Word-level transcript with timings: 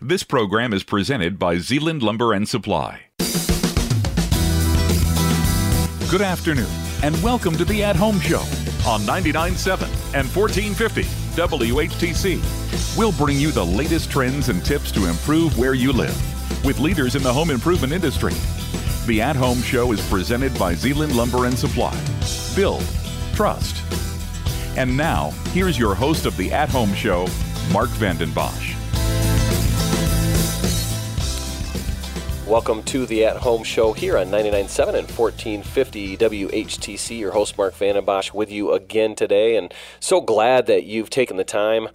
This 0.00 0.24
program 0.24 0.72
is 0.72 0.82
presented 0.82 1.38
by 1.38 1.58
Zeeland 1.58 2.02
Lumber 2.02 2.32
and 2.32 2.48
Supply. 2.48 3.02
Good 6.10 6.20
afternoon, 6.20 6.66
and 7.04 7.20
welcome 7.22 7.56
to 7.56 7.64
the 7.64 7.84
At 7.84 7.94
Home 7.94 8.18
Show 8.18 8.40
on 8.88 9.02
99.7 9.02 9.82
and 10.14 10.28
1450 10.28 11.02
WHTC. 11.36 12.98
We'll 12.98 13.12
bring 13.12 13.38
you 13.38 13.52
the 13.52 13.64
latest 13.64 14.10
trends 14.10 14.48
and 14.48 14.64
tips 14.64 14.90
to 14.92 15.06
improve 15.06 15.56
where 15.56 15.74
you 15.74 15.92
live 15.92 16.16
with 16.64 16.80
leaders 16.80 17.14
in 17.14 17.22
the 17.22 17.32
home 17.32 17.50
improvement 17.50 17.92
industry. 17.92 18.34
The 19.06 19.22
At 19.22 19.36
Home 19.36 19.62
Show 19.62 19.92
is 19.92 20.06
presented 20.10 20.58
by 20.58 20.74
Zeeland 20.74 21.14
Lumber 21.14 21.46
and 21.46 21.56
Supply. 21.56 21.96
Build, 22.56 22.84
trust. 23.32 23.76
And 24.76 24.96
now, 24.96 25.30
here's 25.52 25.78
your 25.78 25.94
host 25.94 26.26
of 26.26 26.36
the 26.36 26.52
At 26.52 26.68
Home 26.70 26.94
Show, 26.94 27.28
Mark 27.72 27.90
Vanden 27.90 28.32
Welcome 32.46 32.82
to 32.84 33.06
the 33.06 33.24
At 33.24 33.38
Home 33.38 33.64
Show 33.64 33.94
here 33.94 34.18
on 34.18 34.26
99.7 34.26 34.88
and 34.88 35.10
1450 35.10 36.18
WHTC. 36.18 37.18
Your 37.18 37.30
host, 37.30 37.56
Mark 37.56 37.74
Vanden 37.74 38.04
Bosch, 38.04 38.34
with 38.34 38.52
you 38.52 38.70
again 38.72 39.14
today. 39.14 39.56
And 39.56 39.72
so 39.98 40.20
glad 40.20 40.66
that 40.66 40.84
you've 40.84 41.08
taken 41.08 41.38
the 41.38 41.44
time 41.44 41.88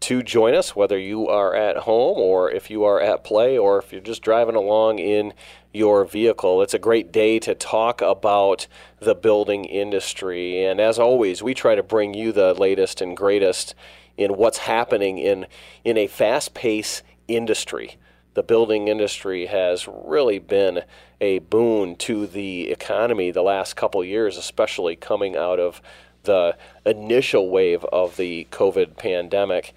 to 0.00 0.24
join 0.24 0.56
us, 0.56 0.74
whether 0.74 0.98
you 0.98 1.28
are 1.28 1.54
at 1.54 1.76
home 1.76 2.18
or 2.18 2.50
if 2.50 2.68
you 2.68 2.82
are 2.82 3.00
at 3.00 3.22
play 3.22 3.56
or 3.56 3.78
if 3.78 3.92
you're 3.92 4.00
just 4.00 4.22
driving 4.22 4.56
along 4.56 4.98
in 4.98 5.34
your 5.72 6.04
vehicle. 6.04 6.62
It's 6.62 6.74
a 6.74 6.80
great 6.80 7.12
day 7.12 7.38
to 7.38 7.54
talk 7.54 8.02
about 8.02 8.66
the 8.98 9.14
building 9.14 9.64
industry. 9.66 10.64
And 10.64 10.80
as 10.80 10.98
always, 10.98 11.44
we 11.44 11.54
try 11.54 11.76
to 11.76 11.82
bring 11.82 12.12
you 12.12 12.32
the 12.32 12.54
latest 12.54 13.00
and 13.00 13.16
greatest 13.16 13.76
in 14.16 14.32
what's 14.32 14.58
happening 14.58 15.18
in, 15.18 15.46
in 15.84 15.96
a 15.96 16.08
fast 16.08 16.54
paced 16.54 17.04
industry 17.28 17.98
the 18.34 18.42
building 18.42 18.88
industry 18.88 19.46
has 19.46 19.86
really 19.86 20.38
been 20.38 20.82
a 21.20 21.38
boon 21.40 21.96
to 21.96 22.26
the 22.26 22.70
economy 22.70 23.30
the 23.30 23.42
last 23.42 23.76
couple 23.76 24.02
years, 24.04 24.36
especially 24.36 24.96
coming 24.96 25.36
out 25.36 25.60
of 25.60 25.82
the 26.24 26.56
initial 26.86 27.50
wave 27.50 27.84
of 27.86 28.16
the 28.16 28.46
COVID 28.50 28.96
pandemic. 28.96 29.74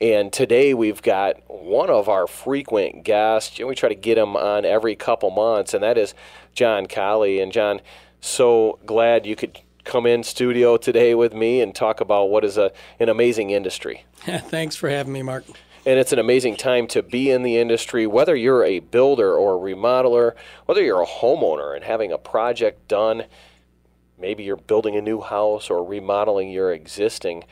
And 0.00 0.32
today 0.32 0.74
we've 0.74 1.00
got 1.00 1.36
one 1.48 1.88
of 1.88 2.08
our 2.08 2.26
frequent 2.26 3.04
guests. 3.04 3.58
We 3.58 3.74
try 3.74 3.88
to 3.88 3.94
get 3.94 4.18
him 4.18 4.36
on 4.36 4.64
every 4.64 4.96
couple 4.96 5.30
months, 5.30 5.72
and 5.72 5.82
that 5.82 5.96
is 5.96 6.14
John 6.52 6.86
Colley. 6.86 7.40
And 7.40 7.52
John, 7.52 7.80
so 8.20 8.78
glad 8.84 9.24
you 9.24 9.36
could 9.36 9.60
come 9.84 10.04
in 10.04 10.24
studio 10.24 10.76
today 10.76 11.14
with 11.14 11.32
me 11.32 11.60
and 11.60 11.74
talk 11.74 12.00
about 12.00 12.26
what 12.26 12.44
is 12.44 12.58
a, 12.58 12.72
an 12.98 13.08
amazing 13.08 13.50
industry. 13.50 14.04
Thanks 14.16 14.76
for 14.76 14.90
having 14.90 15.12
me, 15.12 15.22
Mark 15.22 15.44
and 15.86 15.98
it's 15.98 16.12
an 16.12 16.18
amazing 16.18 16.56
time 16.56 16.86
to 16.88 17.02
be 17.02 17.30
in 17.30 17.42
the 17.42 17.58
industry, 17.58 18.06
whether 18.06 18.34
you're 18.34 18.64
a 18.64 18.78
builder 18.78 19.34
or 19.34 19.54
a 19.54 19.74
remodeler, 19.74 20.32
whether 20.66 20.82
you're 20.82 21.02
a 21.02 21.06
homeowner 21.06 21.74
and 21.74 21.84
having 21.84 22.10
a 22.10 22.18
project 22.18 22.88
done, 22.88 23.24
maybe 24.18 24.44
you're 24.44 24.56
building 24.56 24.96
a 24.96 25.02
new 25.02 25.20
house 25.20 25.68
or 25.68 25.84
remodeling 25.84 26.50
your 26.50 26.72
existing. 26.72 27.44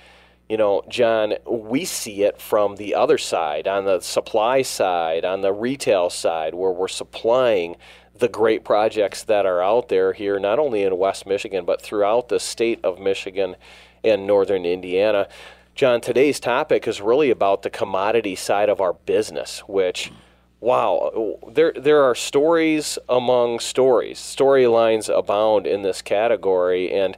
You 0.48 0.56
know, 0.56 0.82
John, 0.88 1.34
we 1.46 1.84
see 1.84 2.22
it 2.24 2.40
from 2.40 2.76
the 2.76 2.94
other 2.94 3.18
side, 3.18 3.68
on 3.68 3.84
the 3.84 4.00
supply 4.00 4.62
side, 4.62 5.24
on 5.24 5.42
the 5.42 5.52
retail 5.52 6.08
side, 6.08 6.54
where 6.54 6.72
we're 6.72 6.88
supplying 6.88 7.76
the 8.14 8.28
great 8.28 8.64
projects 8.64 9.24
that 9.24 9.46
are 9.46 9.62
out 9.62 9.88
there 9.88 10.12
here, 10.12 10.38
not 10.38 10.58
only 10.58 10.82
in 10.82 10.96
West 10.98 11.26
Michigan, 11.26 11.64
but 11.64 11.82
throughout 11.82 12.28
the 12.28 12.40
state 12.40 12.80
of 12.84 12.98
Michigan 12.98 13.56
and 14.04 14.26
northern 14.26 14.64
Indiana. 14.64 15.28
John, 15.74 16.02
today's 16.02 16.38
topic 16.38 16.86
is 16.86 17.00
really 17.00 17.30
about 17.30 17.62
the 17.62 17.70
commodity 17.70 18.36
side 18.36 18.68
of 18.68 18.80
our 18.82 18.92
business, 18.92 19.60
which, 19.60 20.12
wow, 20.60 21.38
there, 21.50 21.72
there 21.72 22.02
are 22.02 22.14
stories 22.14 22.98
among 23.08 23.58
stories. 23.58 24.18
Storylines 24.18 25.08
abound 25.08 25.66
in 25.66 25.80
this 25.80 26.02
category. 26.02 26.92
And, 26.92 27.16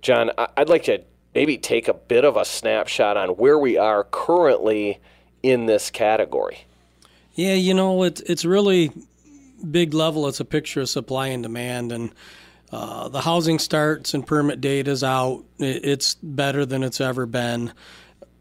John, 0.00 0.30
I'd 0.56 0.70
like 0.70 0.84
to 0.84 1.02
maybe 1.34 1.58
take 1.58 1.86
a 1.86 1.94
bit 1.94 2.24
of 2.24 2.38
a 2.38 2.44
snapshot 2.46 3.18
on 3.18 3.30
where 3.30 3.58
we 3.58 3.76
are 3.76 4.04
currently 4.04 4.98
in 5.42 5.66
this 5.66 5.90
category. 5.90 6.64
Yeah, 7.34 7.54
you 7.54 7.74
know, 7.74 8.02
it's, 8.04 8.22
it's 8.22 8.46
really 8.46 8.92
big 9.70 9.92
level. 9.92 10.26
It's 10.26 10.40
a 10.40 10.44
picture 10.46 10.80
of 10.80 10.88
supply 10.88 11.26
and 11.26 11.42
demand. 11.42 11.92
And, 11.92 12.12
uh, 12.72 13.08
the 13.08 13.20
housing 13.20 13.58
starts 13.58 14.14
and 14.14 14.26
permit 14.26 14.60
data 14.60 14.90
is 14.90 15.04
out. 15.04 15.44
It's 15.58 16.14
better 16.14 16.66
than 16.66 16.82
it's 16.82 17.00
ever 17.00 17.26
been. 17.26 17.72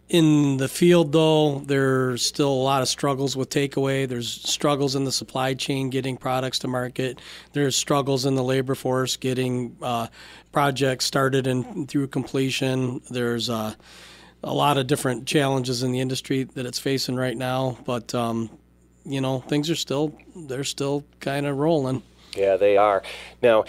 In 0.09 0.57
the 0.57 0.67
field, 0.67 1.11
though, 1.11 1.59
there's 1.59 2.25
still 2.25 2.51
a 2.51 2.63
lot 2.63 2.81
of 2.81 2.87
struggles 2.87 3.35
with 3.35 3.49
takeaway. 3.49 4.07
There's 4.07 4.29
struggles 4.29 4.95
in 4.95 5.05
the 5.05 5.11
supply 5.11 5.53
chain 5.53 5.89
getting 5.89 6.17
products 6.17 6.59
to 6.59 6.67
market. 6.67 7.19
There's 7.53 7.75
struggles 7.75 8.25
in 8.25 8.35
the 8.35 8.43
labor 8.43 8.75
force 8.75 9.17
getting 9.17 9.75
uh, 9.81 10.07
projects 10.51 11.05
started 11.05 11.47
and 11.47 11.87
through 11.89 12.07
completion. 12.07 13.01
There's 13.09 13.49
uh, 13.49 13.73
a 14.43 14.53
lot 14.53 14.77
of 14.77 14.87
different 14.87 15.25
challenges 15.25 15.83
in 15.83 15.91
the 15.91 15.99
industry 15.99 16.43
that 16.43 16.65
it's 16.65 16.79
facing 16.79 17.15
right 17.15 17.35
now. 17.35 17.77
But 17.85 18.13
um, 18.13 18.49
you 19.05 19.21
know, 19.21 19.39
things 19.39 19.69
are 19.69 19.75
still 19.75 20.15
they're 20.35 20.63
still 20.63 21.05
kind 21.19 21.45
of 21.45 21.57
rolling. 21.57 22.03
Yeah, 22.35 22.57
they 22.57 22.77
are. 22.77 23.03
Now, 23.41 23.65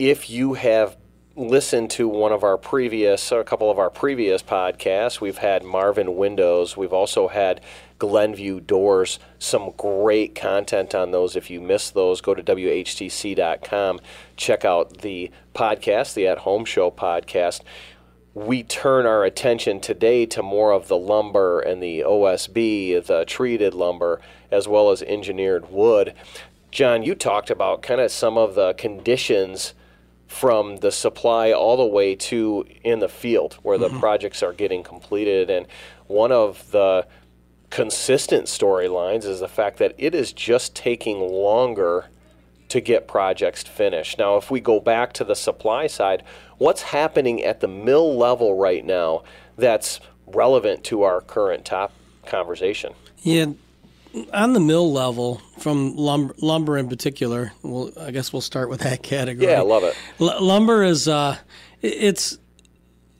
if 0.00 0.30
you 0.30 0.54
have 0.54 0.96
listened 1.36 1.90
to 1.90 2.08
one 2.08 2.32
of 2.32 2.42
our 2.42 2.56
previous, 2.56 3.30
or 3.30 3.38
a 3.38 3.44
couple 3.44 3.70
of 3.70 3.78
our 3.78 3.90
previous 3.90 4.42
podcasts, 4.42 5.20
we've 5.20 5.36
had 5.36 5.62
Marvin 5.62 6.16
Windows. 6.16 6.74
We've 6.74 6.94
also 6.94 7.28
had 7.28 7.60
Glenview 7.98 8.60
Doors. 8.60 9.18
Some 9.38 9.74
great 9.76 10.34
content 10.34 10.94
on 10.94 11.10
those. 11.10 11.36
If 11.36 11.50
you 11.50 11.60
missed 11.60 11.92
those, 11.92 12.22
go 12.22 12.34
to 12.34 12.42
WHTC.com. 12.42 14.00
Check 14.38 14.64
out 14.64 15.02
the 15.02 15.30
podcast, 15.54 16.14
the 16.14 16.26
At 16.26 16.38
Home 16.38 16.64
Show 16.64 16.90
podcast. 16.90 17.60
We 18.32 18.62
turn 18.62 19.04
our 19.04 19.22
attention 19.22 19.80
today 19.80 20.24
to 20.26 20.42
more 20.42 20.72
of 20.72 20.88
the 20.88 20.96
lumber 20.96 21.60
and 21.60 21.82
the 21.82 22.00
OSB, 22.06 23.04
the 23.04 23.26
treated 23.26 23.74
lumber, 23.74 24.22
as 24.50 24.66
well 24.66 24.92
as 24.92 25.02
engineered 25.02 25.70
wood. 25.70 26.14
John, 26.70 27.02
you 27.02 27.14
talked 27.14 27.50
about 27.50 27.82
kind 27.82 28.00
of 28.00 28.10
some 28.10 28.38
of 28.38 28.54
the 28.54 28.72
conditions 28.72 29.74
from 30.30 30.76
the 30.76 30.92
supply 30.92 31.50
all 31.50 31.76
the 31.76 31.84
way 31.84 32.14
to 32.14 32.64
in 32.84 33.00
the 33.00 33.08
field 33.08 33.58
where 33.62 33.76
the 33.76 33.88
mm-hmm. 33.88 33.98
projects 33.98 34.44
are 34.44 34.52
getting 34.52 34.80
completed. 34.80 35.50
And 35.50 35.66
one 36.06 36.30
of 36.30 36.70
the 36.70 37.04
consistent 37.68 38.46
storylines 38.46 39.24
is 39.24 39.40
the 39.40 39.48
fact 39.48 39.78
that 39.78 39.92
it 39.98 40.14
is 40.14 40.32
just 40.32 40.76
taking 40.76 41.18
longer 41.18 42.06
to 42.68 42.80
get 42.80 43.08
projects 43.08 43.64
finished. 43.64 44.18
Now, 44.18 44.36
if 44.36 44.52
we 44.52 44.60
go 44.60 44.78
back 44.78 45.12
to 45.14 45.24
the 45.24 45.34
supply 45.34 45.88
side, 45.88 46.22
what's 46.58 46.82
happening 46.82 47.42
at 47.42 47.58
the 47.58 47.68
mill 47.68 48.16
level 48.16 48.56
right 48.56 48.84
now 48.84 49.24
that's 49.58 49.98
relevant 50.28 50.84
to 50.84 51.02
our 51.02 51.20
current 51.20 51.64
top 51.64 51.92
conversation? 52.24 52.94
Yeah, 53.18 53.46
on 54.32 54.52
the 54.52 54.60
mill 54.60 54.92
level, 54.92 55.40
from 55.58 55.96
lumber, 55.96 56.34
lumber 56.40 56.78
in 56.78 56.88
particular, 56.88 57.52
well, 57.62 57.90
I 58.00 58.10
guess 58.10 58.32
we'll 58.32 58.42
start 58.42 58.68
with 58.68 58.80
that 58.80 59.02
category. 59.04 59.50
Yeah, 59.50 59.60
I 59.60 59.62
love 59.62 59.84
it. 59.84 59.96
L- 60.20 60.42
lumber 60.42 60.82
is, 60.82 61.08
uh, 61.08 61.36
it's, 61.82 62.38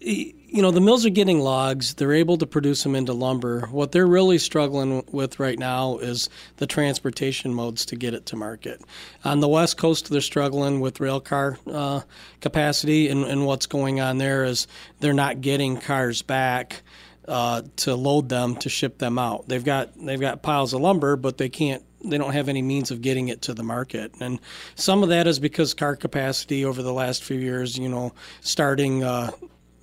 you 0.00 0.62
know, 0.62 0.70
the 0.70 0.80
mills 0.80 1.06
are 1.06 1.10
getting 1.10 1.40
logs. 1.40 1.94
They're 1.94 2.12
able 2.12 2.36
to 2.38 2.46
produce 2.46 2.82
them 2.82 2.96
into 2.96 3.12
lumber. 3.12 3.66
What 3.70 3.92
they're 3.92 4.06
really 4.06 4.38
struggling 4.38 5.04
with 5.12 5.38
right 5.38 5.58
now 5.58 5.98
is 5.98 6.28
the 6.56 6.66
transportation 6.66 7.54
modes 7.54 7.86
to 7.86 7.96
get 7.96 8.14
it 8.14 8.26
to 8.26 8.36
market. 8.36 8.80
On 9.24 9.40
the 9.40 9.48
West 9.48 9.76
Coast, 9.76 10.10
they're 10.10 10.20
struggling 10.20 10.80
with 10.80 10.98
rail 10.98 11.20
car 11.20 11.58
uh, 11.70 12.00
capacity, 12.40 13.08
and, 13.08 13.24
and 13.24 13.46
what's 13.46 13.66
going 13.66 14.00
on 14.00 14.18
there 14.18 14.44
is 14.44 14.66
they're 14.98 15.12
not 15.12 15.40
getting 15.40 15.76
cars 15.76 16.22
back 16.22 16.82
uh, 17.30 17.62
to 17.76 17.94
load 17.94 18.28
them 18.28 18.56
to 18.56 18.68
ship 18.68 18.98
them 18.98 19.16
out. 19.16 19.48
They've 19.48 19.64
got 19.64 19.92
they've 20.04 20.20
got 20.20 20.42
piles 20.42 20.74
of 20.74 20.80
lumber, 20.80 21.14
but 21.14 21.38
they 21.38 21.48
can't 21.48 21.82
they 22.04 22.18
don't 22.18 22.32
have 22.32 22.48
any 22.48 22.60
means 22.60 22.90
of 22.90 23.02
getting 23.02 23.28
it 23.28 23.42
to 23.42 23.54
the 23.54 23.62
market. 23.62 24.12
And 24.20 24.40
some 24.74 25.04
of 25.04 25.10
that 25.10 25.28
is 25.28 25.38
because 25.38 25.72
car 25.72 25.94
capacity 25.94 26.64
over 26.64 26.82
the 26.82 26.92
last 26.92 27.22
few 27.22 27.38
years, 27.38 27.78
you 27.78 27.88
know, 27.88 28.12
starting, 28.40 29.04
uh, 29.04 29.30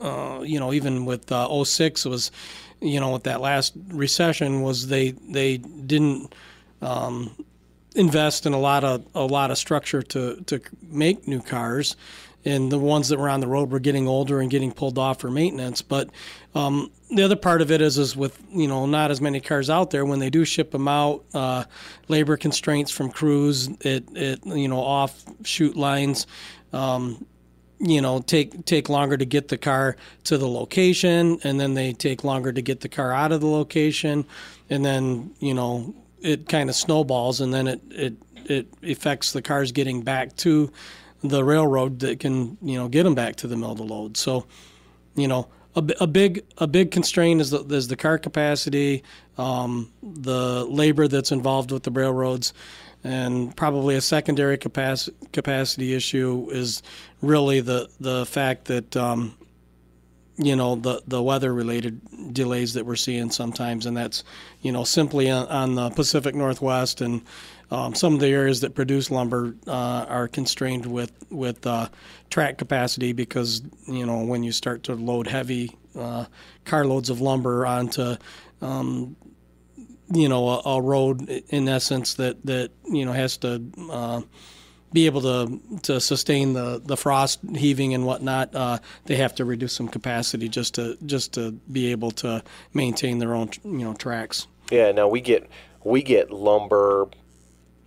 uh, 0.01 0.41
you 0.43 0.59
know, 0.59 0.73
even 0.73 1.05
with 1.05 1.31
uh, 1.31 1.63
06 1.63 2.05
was, 2.05 2.31
you 2.81 2.99
know, 2.99 3.13
with 3.13 3.23
that 3.23 3.39
last 3.39 3.73
recession 3.89 4.61
was 4.61 4.87
they 4.87 5.11
they 5.11 5.57
didn't 5.57 6.35
um, 6.81 7.31
invest 7.95 8.45
in 8.45 8.51
a 8.51 8.59
lot 8.59 8.83
of 8.83 9.05
a 9.15 9.25
lot 9.25 9.51
of 9.51 9.57
structure 9.57 10.01
to 10.01 10.43
to 10.47 10.59
make 10.89 11.29
new 11.29 11.41
cars 11.41 11.95
and 12.47 12.71
the 12.71 12.79
ones 12.79 13.09
that 13.09 13.19
were 13.19 13.29
on 13.29 13.41
the 13.41 13.47
road 13.47 13.71
were 13.71 13.79
getting 13.79 14.07
older 14.07 14.39
and 14.39 14.49
getting 14.49 14.71
pulled 14.71 14.97
off 14.97 15.19
for 15.19 15.29
maintenance. 15.29 15.81
But 15.81 16.09
um, 16.55 16.89
the 17.09 17.23
other 17.23 17.35
part 17.35 17.61
of 17.61 17.71
it 17.71 17.81
is, 17.81 17.97
is 17.97 18.15
with 18.15 18.41
you 18.49 18.67
know 18.67 18.85
not 18.85 19.11
as 19.11 19.19
many 19.21 19.41
cars 19.41 19.69
out 19.69 19.91
there 19.91 20.05
when 20.05 20.19
they 20.19 20.29
do 20.29 20.45
ship 20.45 20.71
them 20.71 20.87
out, 20.87 21.25
uh, 21.33 21.65
labor 22.07 22.37
constraints 22.37 22.89
from 22.91 23.11
crews, 23.11 23.67
it, 23.81 24.07
it 24.13 24.45
you 24.45 24.67
know 24.67 24.79
offshoot 24.79 25.75
lines. 25.75 26.25
Um, 26.73 27.25
you 27.79 28.01
know 28.01 28.19
take 28.21 28.65
take 28.65 28.89
longer 28.89 29.17
to 29.17 29.25
get 29.25 29.49
the 29.49 29.57
car 29.57 29.95
to 30.23 30.37
the 30.37 30.47
location 30.47 31.37
and 31.43 31.59
then 31.59 31.75
they 31.75 31.93
take 31.93 32.23
longer 32.23 32.51
to 32.51 32.61
get 32.61 32.79
the 32.79 32.89
car 32.89 33.13
out 33.13 33.31
of 33.31 33.39
the 33.39 33.47
location 33.47 34.25
and 34.67 34.83
then 34.83 35.31
you 35.39 35.53
know 35.53 35.93
it 36.19 36.49
kind 36.49 36.71
of 36.71 36.75
snowballs 36.75 37.39
and 37.39 37.53
then 37.53 37.67
it 37.67 37.81
it 37.91 38.15
it 38.45 38.67
affects 38.81 39.31
the 39.31 39.43
cars 39.43 39.71
getting 39.71 40.01
back 40.01 40.35
to 40.37 40.71
the 41.23 41.43
railroad 41.43 41.99
that 41.99 42.19
can 42.19 42.57
you 42.61 42.77
know 42.77 42.87
get 42.87 43.03
them 43.03 43.15
back 43.15 43.35
to 43.37 43.47
the 43.47 43.57
mill 43.57 43.75
to 43.75 43.83
load. 43.83 44.17
So 44.17 44.45
you 45.15 45.27
know 45.27 45.47
a, 45.75 45.83
a 46.01 46.07
big 46.07 46.43
a 46.57 46.67
big 46.67 46.91
constraint 46.91 47.41
is 47.41 47.51
the, 47.51 47.63
is 47.65 47.87
the 47.87 47.95
car 47.95 48.17
capacity 48.17 49.03
um, 49.37 49.91
the 50.01 50.65
labor 50.65 51.07
that's 51.07 51.31
involved 51.31 51.71
with 51.71 51.83
the 51.83 51.91
railroads 51.91 52.53
and 53.03 53.55
probably 53.55 53.95
a 53.95 54.01
secondary 54.01 54.57
capacity 54.57 55.15
capacity 55.31 55.93
issue 55.93 56.47
is 56.51 56.81
really 57.21 57.61
the 57.61 57.89
the 57.99 58.25
fact 58.25 58.65
that 58.65 58.97
um, 58.97 59.37
you 60.37 60.55
know 60.55 60.75
the 60.75 61.01
the 61.07 61.21
weather 61.21 61.53
related 61.53 62.33
delays 62.33 62.73
that 62.73 62.85
we're 62.85 62.95
seeing 62.95 63.29
sometimes, 63.29 63.85
and 63.85 63.95
that's 63.95 64.23
you 64.61 64.71
know 64.71 64.83
simply 64.83 65.29
on, 65.29 65.47
on 65.47 65.75
the 65.75 65.89
Pacific 65.91 66.35
Northwest 66.35 67.01
and 67.01 67.21
um, 67.69 67.95
some 67.95 68.13
of 68.13 68.19
the 68.19 68.27
areas 68.27 68.61
that 68.61 68.75
produce 68.75 69.11
lumber 69.11 69.55
uh, 69.67 70.05
are 70.07 70.27
constrained 70.27 70.85
with 70.85 71.11
with 71.29 71.65
uh, 71.67 71.89
track 72.29 72.57
capacity 72.57 73.13
because 73.13 73.61
you 73.87 74.05
know 74.05 74.23
when 74.23 74.43
you 74.43 74.51
start 74.51 74.83
to 74.83 74.95
load 74.95 75.27
heavy 75.27 75.75
uh, 75.97 76.25
carloads 76.65 77.09
of 77.09 77.21
lumber 77.21 77.65
onto 77.65 78.15
um, 78.61 79.15
you 80.13 80.29
know 80.29 80.47
a, 80.49 80.61
a, 80.77 80.81
road 80.81 81.29
in 81.49 81.67
essence 81.67 82.13
that 82.15 82.45
that 82.45 82.71
you 82.85 83.05
know 83.05 83.11
has 83.11 83.37
to 83.37 83.61
uh, 83.91 84.21
be 84.93 85.05
able 85.05 85.21
to 85.21 85.59
to 85.83 85.99
sustain 85.99 86.53
the, 86.53 86.81
the 86.83 86.95
frost 86.95 87.39
heaving 87.55 87.93
and 87.93 88.05
whatnot, 88.05 88.55
uh, 88.55 88.79
they 89.05 89.15
have 89.15 89.35
to 89.35 89.45
reduce 89.45 89.73
some 89.73 89.87
capacity 89.87 90.47
just 90.47 90.75
to 90.75 90.97
just 91.05 91.33
to 91.33 91.51
be 91.71 91.91
able 91.91 92.11
to 92.11 92.43
maintain 92.73 93.19
their 93.19 93.35
own 93.35 93.49
you 93.63 93.83
know 93.83 93.93
tracks. 93.93 94.47
Yeah. 94.71 94.91
Now 94.91 95.07
we 95.07 95.21
get 95.21 95.49
we 95.83 96.01
get 96.01 96.31
lumber 96.31 97.07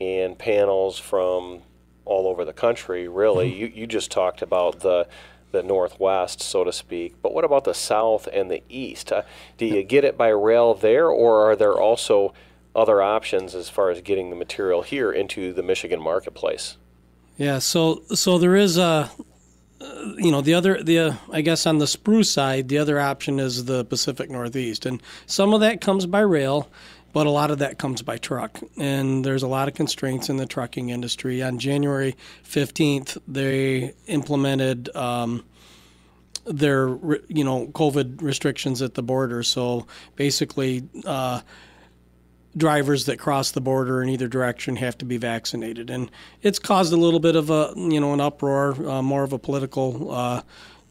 and 0.01 0.39
panels 0.39 0.99
from 0.99 1.63
all 2.05 2.27
over 2.27 2.45
the 2.45 2.53
country. 2.53 3.09
Really, 3.09 3.51
mm-hmm. 3.51 3.61
you 3.61 3.67
you 3.75 3.87
just 3.87 4.11
talked 4.11 4.43
about 4.43 4.81
the 4.81 5.07
the 5.53 5.63
northwest, 5.63 6.41
so 6.41 6.65
to 6.65 6.73
speak. 6.73 7.21
But 7.23 7.35
what 7.35 7.45
about 7.45 7.65
the 7.65 7.75
south 7.75 8.29
and 8.33 8.51
the 8.51 8.63
east? 8.69 9.13
Uh, 9.13 9.23
do 9.59 9.67
you 9.67 9.83
get 9.83 10.05
it 10.05 10.17
by 10.17 10.29
rail 10.29 10.75
there, 10.75 11.09
or 11.09 11.51
are 11.51 11.57
there 11.57 11.75
also 11.75 12.33
other 12.75 13.03
options 13.03 13.55
as 13.55 13.69
far 13.69 13.91
as 13.91 14.01
getting 14.01 14.31
the 14.31 14.37
material 14.37 14.83
here 14.83 15.11
into 15.11 15.53
the 15.53 15.63
Michigan 15.63 16.01
marketplace? 16.01 16.77
Yeah, 17.37 17.59
so 17.59 18.03
so 18.15 18.39
there 18.39 18.55
is 18.55 18.77
a, 18.77 19.11
uh, 19.81 20.13
you 20.19 20.31
know, 20.31 20.41
the 20.41 20.55
other 20.55 20.83
the 20.83 20.99
uh, 20.99 21.15
I 21.33 21.41
guess 21.41 21.67
on 21.67 21.79
the 21.79 21.87
spruce 21.87 22.31
side, 22.31 22.69
the 22.69 22.79
other 22.79 23.01
option 23.01 23.41
is 23.41 23.65
the 23.65 23.85
Pacific 23.85 24.31
Northeast, 24.31 24.87
and 24.87 25.03
some 25.27 25.53
of 25.53 25.61
that 25.61 25.81
comes 25.81 26.07
by 26.07 26.21
rail 26.21 26.69
but 27.13 27.27
a 27.27 27.31
lot 27.31 27.51
of 27.51 27.59
that 27.59 27.79
comes 27.79 28.03
by 28.03 28.19
truck. 28.19 28.61
And 28.77 29.25
there's 29.25 29.43
a 29.43 29.49
lot 29.49 29.69
of 29.69 29.75
constraints 29.75 30.29
in 30.29 30.37
the 30.37 30.47
trucking 30.47 30.91
industry. 30.91 31.43
On 31.43 31.59
January 31.59 32.17
15th, 32.45 33.19
they 33.27 33.95
implemented 34.07 34.95
um, 34.95 35.45
their 36.45 36.89
you 37.29 37.45
know 37.45 37.67
COVID 37.69 38.23
restrictions 38.23 38.83
at 38.83 38.95
the 38.95 39.03
border. 39.03 39.43
So 39.43 39.87
basically. 40.17 40.89
Uh, 41.05 41.41
drivers 42.57 43.07
that 43.07 43.17
cross 43.17 43.53
the 43.53 43.61
border 43.61 44.03
in 44.03 44.09
either 44.09 44.27
direction 44.27 44.75
have 44.75 44.99
to 44.99 45.05
be 45.05 45.17
vaccinated, 45.17 45.89
and 45.89 46.11
it's 46.43 46.59
caused 46.59 46.93
a 46.93 46.97
little 46.97 47.21
bit 47.21 47.37
of 47.37 47.49
a 47.49 47.73
you 47.77 48.01
know 48.01 48.13
an 48.13 48.21
uproar, 48.21 48.73
uh, 48.89 49.01
more 49.03 49.23
of 49.23 49.33
a 49.33 49.39
political 49.39 50.11
uh, 50.11 50.43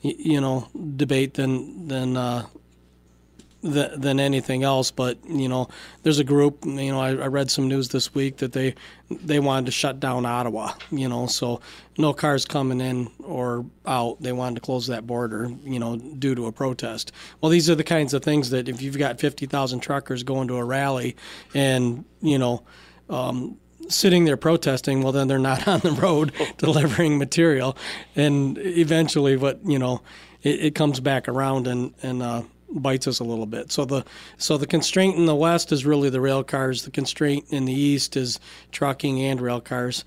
you 0.02 0.40
know 0.40 0.70
debate 0.96 1.34
than 1.34 1.88
than 1.90 2.16
uh, 2.16 2.46
than 3.62 4.20
anything 4.20 4.64
else. 4.64 4.92
But 4.92 5.18
you 5.26 5.50
know, 5.50 5.70
there's 6.04 6.20
a 6.20 6.24
group. 6.24 6.66
You 6.66 6.92
know, 6.92 7.00
I, 7.00 7.10
I, 7.10 7.28
read 7.28 7.52
some 7.52 7.68
news 7.68 7.90
this 7.90 8.14
week 8.14 8.38
that 8.38 8.54
they 8.54 8.76
they 9.10 9.40
wanted 9.40 9.66
to 9.66 9.72
shut 9.72 10.00
down 10.00 10.26
Ottawa. 10.26 10.74
You 10.92 11.10
know, 11.10 11.28
so 11.28 11.62
no 11.98 12.14
cars 12.14 12.46
coming 12.46 12.80
in 12.82 13.10
or 13.24 13.66
out. 13.86 14.22
They 14.22 14.32
wanted 14.32 14.56
to 14.56 14.62
close 14.62 14.88
that 14.88 15.06
border. 15.06 15.52
You 15.64 15.80
know, 15.80 15.98
due 15.98 16.36
to 16.36 16.48
a 16.48 16.52
protest. 16.52 17.12
Well, 17.42 17.50
these 17.50 17.70
are 17.70 17.76
the 17.76 17.84
kinds 17.84 18.14
of 18.14 18.24
things 18.24 18.50
that 18.52 18.70
if 18.70 18.82
you've 18.82 18.98
got 18.98 19.20
fifty 19.20 19.46
thousand 19.46 19.82
truckers 19.82 20.24
going 20.24 20.48
to 20.48 20.56
a 20.58 20.64
rally, 20.64 21.16
and 21.54 22.06
you 22.22 22.38
know. 22.38 22.64
Um, 23.10 23.58
sitting 23.88 24.26
there 24.26 24.38
protesting, 24.38 25.02
well, 25.02 25.12
then 25.12 25.28
they're 25.28 25.40
not 25.40 25.68
on 25.68 25.80
the 25.80 25.92
road 25.92 26.32
delivering 26.58 27.18
material, 27.18 27.76
and 28.16 28.56
eventually, 28.60 29.36
what 29.36 29.60
you 29.66 29.80
know, 29.80 30.04
it, 30.44 30.66
it 30.66 30.76
comes 30.76 31.00
back 31.00 31.28
around, 31.28 31.66
and 31.66 31.96
and 32.04 32.22
uh, 32.22 32.44
bites 32.72 33.08
us 33.08 33.20
a 33.20 33.24
little 33.24 33.46
bit. 33.46 33.72
So 33.72 33.86
the 33.86 34.06
so 34.38 34.58
the 34.58 34.68
constraint 34.68 35.18
in 35.18 35.26
the 35.26 35.36
west 35.36 35.72
is 35.72 35.86
really 35.86 36.10
the 36.10 36.22
rail 36.22 36.44
cars. 36.44 36.84
The 36.84 36.92
constraint 36.92 37.46
in 37.50 37.66
the 37.66 37.74
east 37.74 38.16
is 38.16 38.40
trucking 38.72 39.22
and 39.22 39.42
rail 39.42 39.62
cars. 39.62 40.06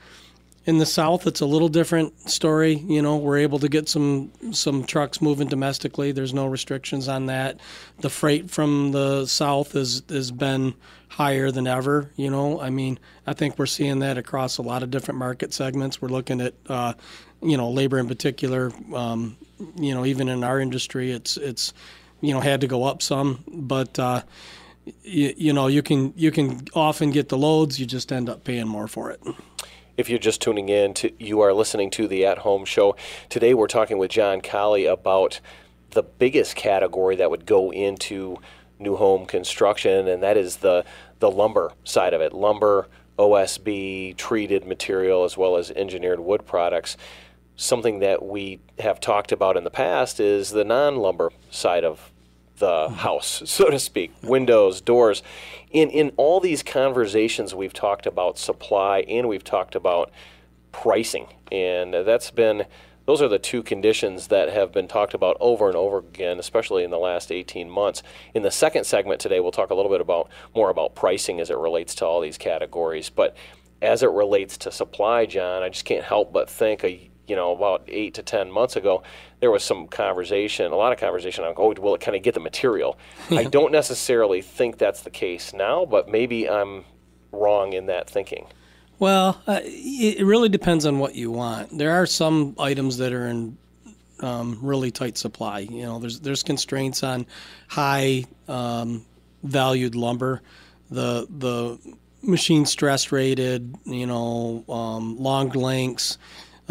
In 0.64 0.78
the 0.78 0.86
south, 0.86 1.26
it's 1.26 1.40
a 1.40 1.46
little 1.46 1.68
different 1.68 2.30
story. 2.30 2.74
You 2.74 3.02
know, 3.02 3.16
we're 3.16 3.38
able 3.38 3.58
to 3.58 3.68
get 3.68 3.88
some 3.88 4.30
some 4.52 4.84
trucks 4.84 5.20
moving 5.20 5.48
domestically. 5.48 6.12
There's 6.12 6.32
no 6.32 6.46
restrictions 6.46 7.08
on 7.08 7.26
that. 7.26 7.58
The 7.98 8.10
freight 8.10 8.50
from 8.50 8.92
the 8.92 9.26
south 9.26 9.72
has 9.72 10.02
has 10.08 10.30
been 10.30 10.74
higher 11.08 11.50
than 11.50 11.66
ever. 11.66 12.10
You 12.16 12.30
know, 12.30 12.60
I 12.60 12.70
mean, 12.70 12.98
I 13.26 13.34
think 13.34 13.58
we're 13.58 13.66
seeing 13.66 13.98
that 13.98 14.16
across 14.18 14.58
a 14.58 14.62
lot 14.62 14.82
of 14.82 14.90
different 14.90 15.18
market 15.18 15.52
segments. 15.52 16.00
We're 16.00 16.08
looking 16.08 16.40
at, 16.40 16.54
uh, 16.68 16.94
you 17.42 17.56
know, 17.56 17.68
labor 17.68 17.98
in 17.98 18.08
particular. 18.08 18.72
Um, 18.94 19.36
you 19.76 19.94
know, 19.94 20.04
even 20.04 20.28
in 20.28 20.44
our 20.44 20.60
industry, 20.60 21.10
it's 21.10 21.36
it's 21.36 21.74
you 22.22 22.32
know 22.32 22.40
had 22.40 22.62
to 22.62 22.66
go 22.66 22.84
up 22.84 23.02
some, 23.02 23.44
but 23.46 23.98
uh, 23.98 24.22
you, 25.02 25.34
you 25.36 25.52
know 25.52 25.66
you 25.66 25.82
can 25.82 26.14
you 26.16 26.30
can 26.30 26.62
often 26.72 27.10
get 27.10 27.28
the 27.28 27.36
loads. 27.36 27.78
You 27.78 27.84
just 27.84 28.10
end 28.10 28.30
up 28.30 28.44
paying 28.44 28.68
more 28.68 28.88
for 28.88 29.10
it. 29.10 29.20
If 29.98 30.08
you're 30.08 30.18
just 30.18 30.40
tuning 30.40 30.70
in, 30.70 30.94
to, 30.94 31.12
you 31.22 31.40
are 31.40 31.52
listening 31.52 31.90
to 31.90 32.08
the 32.08 32.24
At 32.24 32.38
Home 32.38 32.64
Show. 32.64 32.96
Today 33.28 33.52
we're 33.52 33.66
talking 33.66 33.98
with 33.98 34.10
John 34.10 34.40
Colley 34.40 34.86
about 34.86 35.40
the 35.90 36.02
biggest 36.02 36.56
category 36.56 37.16
that 37.16 37.30
would 37.30 37.44
go 37.44 37.70
into 37.70 38.38
new 38.78 38.96
home 38.96 39.26
construction, 39.26 40.08
and 40.08 40.22
that 40.22 40.36
is 40.36 40.56
the 40.56 40.84
the 41.18 41.30
lumber 41.30 41.72
side 41.84 42.14
of 42.14 42.20
it. 42.20 42.32
Lumber, 42.32 42.88
OSB, 43.18 44.16
treated 44.16 44.64
material, 44.64 45.24
as 45.24 45.36
well 45.36 45.56
as 45.56 45.72
engineered 45.72 46.20
wood 46.20 46.46
products 46.46 46.96
something 47.56 48.00
that 48.00 48.24
we 48.24 48.60
have 48.78 48.98
talked 49.00 49.32
about 49.32 49.56
in 49.56 49.64
the 49.64 49.70
past 49.70 50.20
is 50.20 50.50
the 50.50 50.64
non 50.64 50.96
lumber 50.96 51.30
side 51.50 51.84
of 51.84 52.11
the 52.62 52.88
house, 52.88 53.42
so 53.50 53.68
to 53.68 53.78
speak, 53.78 54.12
windows, 54.22 54.80
doors. 54.80 55.22
In 55.70 55.90
in 55.90 56.12
all 56.16 56.40
these 56.40 56.62
conversations, 56.62 57.54
we've 57.54 57.72
talked 57.74 58.06
about 58.06 58.38
supply 58.38 59.00
and 59.00 59.28
we've 59.28 59.44
talked 59.44 59.74
about 59.74 60.10
pricing, 60.70 61.26
and 61.50 61.92
that's 61.92 62.30
been 62.30 62.64
those 63.04 63.20
are 63.20 63.28
the 63.28 63.38
two 63.38 63.64
conditions 63.64 64.28
that 64.28 64.48
have 64.50 64.70
been 64.70 64.86
talked 64.86 65.12
about 65.12 65.36
over 65.40 65.66
and 65.66 65.76
over 65.76 65.98
again, 65.98 66.38
especially 66.38 66.84
in 66.84 66.90
the 66.90 66.98
last 66.98 67.32
18 67.32 67.68
months. 67.68 68.04
In 68.32 68.42
the 68.42 68.50
second 68.50 68.84
segment 68.84 69.20
today, 69.20 69.40
we'll 69.40 69.50
talk 69.50 69.70
a 69.70 69.74
little 69.74 69.90
bit 69.90 70.00
about 70.00 70.30
more 70.54 70.70
about 70.70 70.94
pricing 70.94 71.40
as 71.40 71.50
it 71.50 71.58
relates 71.58 71.96
to 71.96 72.06
all 72.06 72.20
these 72.20 72.38
categories, 72.38 73.10
but 73.10 73.36
as 73.80 74.04
it 74.04 74.10
relates 74.10 74.56
to 74.58 74.70
supply, 74.70 75.26
John, 75.26 75.64
I 75.64 75.68
just 75.68 75.84
can't 75.84 76.04
help 76.04 76.32
but 76.32 76.48
think 76.48 76.84
a 76.84 77.10
you 77.32 77.36
know, 77.36 77.52
about 77.52 77.82
eight 77.88 78.12
to 78.12 78.22
ten 78.22 78.50
months 78.50 78.76
ago, 78.76 79.02
there 79.40 79.50
was 79.50 79.64
some 79.64 79.88
conversation, 79.88 80.70
a 80.70 80.76
lot 80.76 80.92
of 80.92 80.98
conversation 80.98 81.44
on, 81.44 81.54
oh, 81.56 81.72
will 81.80 81.94
it 81.94 82.02
kind 82.02 82.14
of 82.14 82.22
get 82.22 82.34
the 82.34 82.40
material? 82.40 82.98
I 83.30 83.44
don't 83.44 83.72
necessarily 83.72 84.42
think 84.42 84.76
that's 84.76 85.00
the 85.00 85.08
case 85.08 85.54
now, 85.54 85.86
but 85.86 86.10
maybe 86.10 86.46
I'm 86.46 86.84
wrong 87.32 87.72
in 87.72 87.86
that 87.86 88.10
thinking. 88.10 88.48
Well, 88.98 89.40
uh, 89.46 89.60
it 89.64 90.26
really 90.26 90.50
depends 90.50 90.84
on 90.84 90.98
what 90.98 91.14
you 91.14 91.30
want. 91.30 91.78
There 91.78 91.92
are 91.92 92.04
some 92.04 92.54
items 92.58 92.98
that 92.98 93.14
are 93.14 93.26
in 93.26 93.56
um, 94.20 94.58
really 94.60 94.90
tight 94.90 95.16
supply. 95.16 95.60
You 95.60 95.84
know, 95.84 96.00
there's 96.00 96.20
there's 96.20 96.42
constraints 96.42 97.02
on 97.02 97.24
high 97.66 98.26
um, 98.46 99.06
valued 99.42 99.94
lumber. 99.94 100.42
The 100.90 101.26
the 101.30 101.78
machine 102.20 102.66
stress 102.66 103.10
rated, 103.10 103.74
you 103.86 104.06
know, 104.06 104.64
um, 104.68 105.16
long 105.16 105.48
lengths 105.48 106.18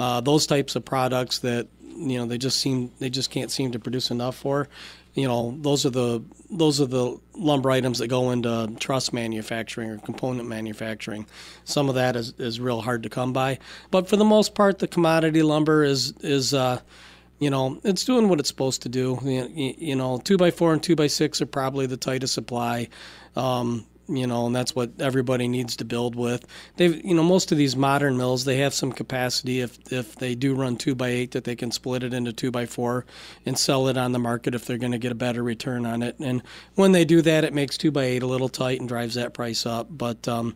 uh, 0.01 0.19
those 0.19 0.47
types 0.47 0.75
of 0.75 0.83
products 0.83 1.39
that 1.39 1.67
you 1.95 2.17
know 2.17 2.25
they 2.25 2.39
just 2.39 2.59
seem 2.59 2.91
they 2.97 3.11
just 3.11 3.29
can't 3.29 3.51
seem 3.51 3.71
to 3.71 3.79
produce 3.79 4.09
enough 4.09 4.35
for. 4.35 4.67
You 5.13 5.27
know, 5.27 5.55
those 5.61 5.85
are 5.85 5.91
the 5.91 6.23
those 6.49 6.81
are 6.81 6.87
the 6.87 7.19
lumber 7.35 7.69
items 7.69 7.99
that 7.99 8.07
go 8.07 8.31
into 8.31 8.73
truss 8.79 9.13
manufacturing 9.13 9.91
or 9.91 9.97
component 9.99 10.49
manufacturing. 10.49 11.27
Some 11.65 11.87
of 11.87 11.93
that 11.95 12.15
is, 12.15 12.33
is 12.39 12.59
real 12.59 12.81
hard 12.81 13.03
to 13.03 13.09
come 13.09 13.31
by, 13.31 13.59
but 13.91 14.09
for 14.09 14.15
the 14.15 14.25
most 14.25 14.55
part, 14.55 14.79
the 14.79 14.87
commodity 14.87 15.43
lumber 15.43 15.83
is 15.83 16.15
is 16.21 16.55
uh, 16.55 16.79
you 17.37 17.51
know 17.51 17.79
it's 17.83 18.03
doing 18.03 18.27
what 18.27 18.39
it's 18.39 18.49
supposed 18.49 18.81
to 18.81 18.89
do. 18.89 19.19
You, 19.21 19.75
you 19.77 19.95
know, 19.95 20.17
two 20.17 20.37
by 20.37 20.49
four 20.49 20.73
and 20.73 20.81
two 20.81 20.95
by 20.95 21.07
six 21.07 21.43
are 21.43 21.45
probably 21.45 21.85
the 21.85 21.97
tightest 21.97 22.33
supply. 22.33 22.87
Um, 23.35 23.85
you 24.11 24.27
know, 24.27 24.45
and 24.45 24.55
that's 24.55 24.75
what 24.75 24.91
everybody 24.99 25.47
needs 25.47 25.75
to 25.77 25.85
build 25.85 26.15
with. 26.15 26.45
They've, 26.75 27.03
you 27.03 27.13
know, 27.13 27.23
most 27.23 27.51
of 27.51 27.57
these 27.57 27.75
modern 27.75 28.17
mills 28.17 28.45
they 28.45 28.57
have 28.57 28.73
some 28.73 28.91
capacity 28.91 29.61
if 29.61 29.91
if 29.91 30.15
they 30.15 30.35
do 30.35 30.53
run 30.53 30.77
two 30.77 30.95
by 30.95 31.09
eight 31.09 31.31
that 31.31 31.43
they 31.43 31.55
can 31.55 31.71
split 31.71 32.03
it 32.03 32.13
into 32.13 32.33
two 32.33 32.51
by 32.51 32.65
four 32.65 33.05
and 33.45 33.57
sell 33.57 33.87
it 33.87 33.97
on 33.97 34.11
the 34.11 34.19
market 34.19 34.55
if 34.55 34.65
they're 34.65 34.77
going 34.77 34.91
to 34.91 34.97
get 34.97 35.11
a 35.11 35.15
better 35.15 35.43
return 35.43 35.85
on 35.85 36.03
it. 36.03 36.17
And 36.19 36.43
when 36.75 36.91
they 36.91 37.05
do 37.05 37.21
that, 37.21 37.43
it 37.43 37.53
makes 37.53 37.77
two 37.77 37.91
by 37.91 38.03
eight 38.03 38.23
a 38.23 38.27
little 38.27 38.49
tight 38.49 38.79
and 38.79 38.89
drives 38.89 39.15
that 39.15 39.33
price 39.33 39.65
up. 39.65 39.87
But 39.89 40.27
um, 40.27 40.55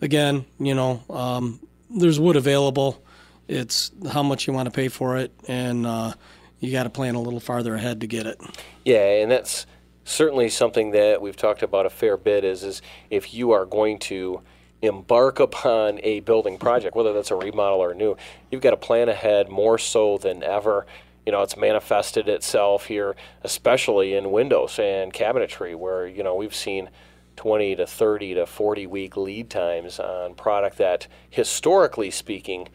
again, 0.00 0.44
you 0.58 0.74
know, 0.74 1.02
um, 1.10 1.60
there's 1.90 2.20
wood 2.20 2.36
available. 2.36 3.02
It's 3.48 3.90
how 4.10 4.22
much 4.22 4.46
you 4.46 4.52
want 4.52 4.66
to 4.66 4.70
pay 4.70 4.88
for 4.88 5.18
it, 5.18 5.32
and 5.48 5.86
uh, 5.86 6.14
you 6.60 6.72
got 6.72 6.84
to 6.84 6.90
plan 6.90 7.16
a 7.16 7.20
little 7.20 7.40
farther 7.40 7.74
ahead 7.74 8.00
to 8.00 8.06
get 8.06 8.26
it. 8.26 8.40
Yeah, 8.84 9.22
and 9.22 9.30
that's 9.30 9.66
certainly 10.04 10.48
something 10.48 10.90
that 10.92 11.20
we've 11.20 11.36
talked 11.36 11.62
about 11.62 11.86
a 11.86 11.90
fair 11.90 12.16
bit. 12.16 12.44
Is 12.44 12.62
is 12.62 12.82
if 13.10 13.34
you 13.34 13.52
are 13.52 13.64
going 13.64 13.98
to 14.00 14.42
embark 14.80 15.38
upon 15.38 16.00
a 16.02 16.20
building 16.20 16.58
project, 16.58 16.96
whether 16.96 17.12
that's 17.12 17.30
a 17.30 17.36
remodel 17.36 17.78
or 17.78 17.94
new, 17.94 18.16
you've 18.50 18.62
got 18.62 18.70
to 18.70 18.76
plan 18.76 19.08
ahead 19.08 19.48
more 19.48 19.78
so 19.78 20.18
than 20.18 20.42
ever. 20.42 20.86
You 21.24 21.30
know, 21.30 21.42
it's 21.42 21.56
manifested 21.56 22.28
itself 22.28 22.86
here, 22.86 23.14
especially 23.42 24.14
in 24.14 24.32
windows 24.32 24.78
and 24.78 25.12
cabinetry, 25.12 25.76
where 25.76 26.06
you 26.06 26.22
know 26.22 26.34
we've 26.34 26.54
seen 26.54 26.90
20 27.36 27.76
to 27.76 27.86
30 27.86 28.34
to 28.34 28.46
40 28.46 28.86
week 28.86 29.16
lead 29.16 29.48
times 29.48 29.98
on 29.98 30.34
product 30.34 30.78
that, 30.78 31.06
historically 31.30 32.10
speaking, 32.10 32.68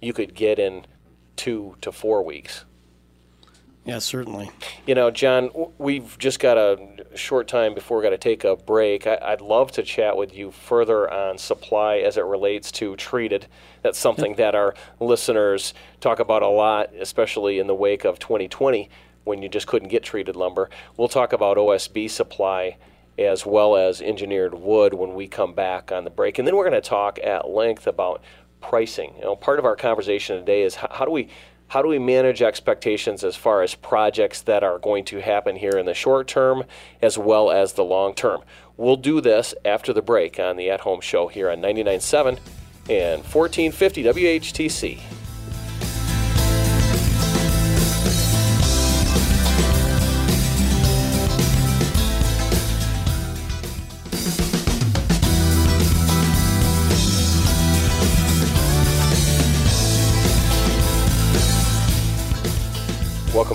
you 0.00 0.12
could 0.12 0.34
get 0.34 0.58
in 0.58 0.84
two 1.36 1.76
to 1.80 1.92
four 1.92 2.22
weeks. 2.22 2.64
Yeah, 3.84 3.98
certainly. 3.98 4.50
You 4.86 4.94
know, 4.94 5.10
John, 5.10 5.50
we've 5.76 6.16
just 6.18 6.38
got 6.38 6.56
a 6.56 6.78
short 7.16 7.48
time 7.48 7.74
before 7.74 7.96
we're 7.96 8.04
going 8.04 8.12
to 8.12 8.18
take 8.18 8.44
a 8.44 8.54
break. 8.54 9.08
I, 9.08 9.30
would 9.30 9.40
love 9.40 9.72
to 9.72 9.82
chat 9.82 10.16
with 10.16 10.34
you 10.34 10.52
further 10.52 11.12
on 11.12 11.36
supply 11.36 11.96
as 11.96 12.16
it 12.16 12.24
relates 12.24 12.70
to 12.72 12.94
treated. 12.94 13.48
That's 13.82 13.98
something 13.98 14.36
that 14.36 14.54
our 14.54 14.74
listeners 15.00 15.74
talk 16.00 16.20
about 16.20 16.42
a 16.42 16.48
lot, 16.48 16.94
especially 16.94 17.58
in 17.58 17.66
the 17.66 17.74
wake 17.74 18.04
of 18.04 18.20
2020 18.20 18.88
when 19.24 19.42
you 19.42 19.48
just 19.48 19.66
couldn't 19.66 19.88
get 19.88 20.04
treated 20.04 20.36
lumber. 20.36 20.70
We'll 20.96 21.08
talk 21.08 21.32
about 21.32 21.56
OSB 21.56 22.08
supply 22.08 22.76
as 23.18 23.44
well 23.44 23.76
as 23.76 24.00
engineered 24.00 24.54
wood 24.54 24.94
when 24.94 25.14
we 25.14 25.26
come 25.26 25.54
back 25.54 25.90
on 25.92 26.04
the 26.04 26.10
break. 26.10 26.38
And 26.38 26.46
then 26.46 26.56
we're 26.56 26.68
going 26.68 26.80
to 26.80 26.88
talk 26.88 27.18
at 27.22 27.48
length 27.48 27.86
about 27.86 28.22
pricing. 28.60 29.14
You 29.16 29.24
know, 29.24 29.36
part 29.36 29.58
of 29.58 29.64
our 29.64 29.76
conversation 29.76 30.38
today 30.38 30.62
is 30.62 30.76
how, 30.76 30.88
how 30.90 31.04
do 31.04 31.10
we 31.10 31.28
how 31.72 31.80
do 31.80 31.88
we 31.88 31.98
manage 31.98 32.42
expectations 32.42 33.24
as 33.24 33.34
far 33.34 33.62
as 33.62 33.74
projects 33.74 34.42
that 34.42 34.62
are 34.62 34.78
going 34.78 35.06
to 35.06 35.22
happen 35.22 35.56
here 35.56 35.78
in 35.78 35.86
the 35.86 35.94
short 35.94 36.28
term 36.28 36.64
as 37.00 37.16
well 37.16 37.50
as 37.50 37.72
the 37.72 37.82
long 37.82 38.12
term? 38.12 38.42
We'll 38.76 38.96
do 38.96 39.22
this 39.22 39.54
after 39.64 39.94
the 39.94 40.02
break 40.02 40.38
on 40.38 40.56
the 40.58 40.68
At 40.68 40.80
Home 40.80 41.00
Show 41.00 41.28
here 41.28 41.48
on 41.48 41.62
99.7 41.62 42.38
and 42.90 43.22
1450 43.22 44.02
WHTC. 44.02 45.21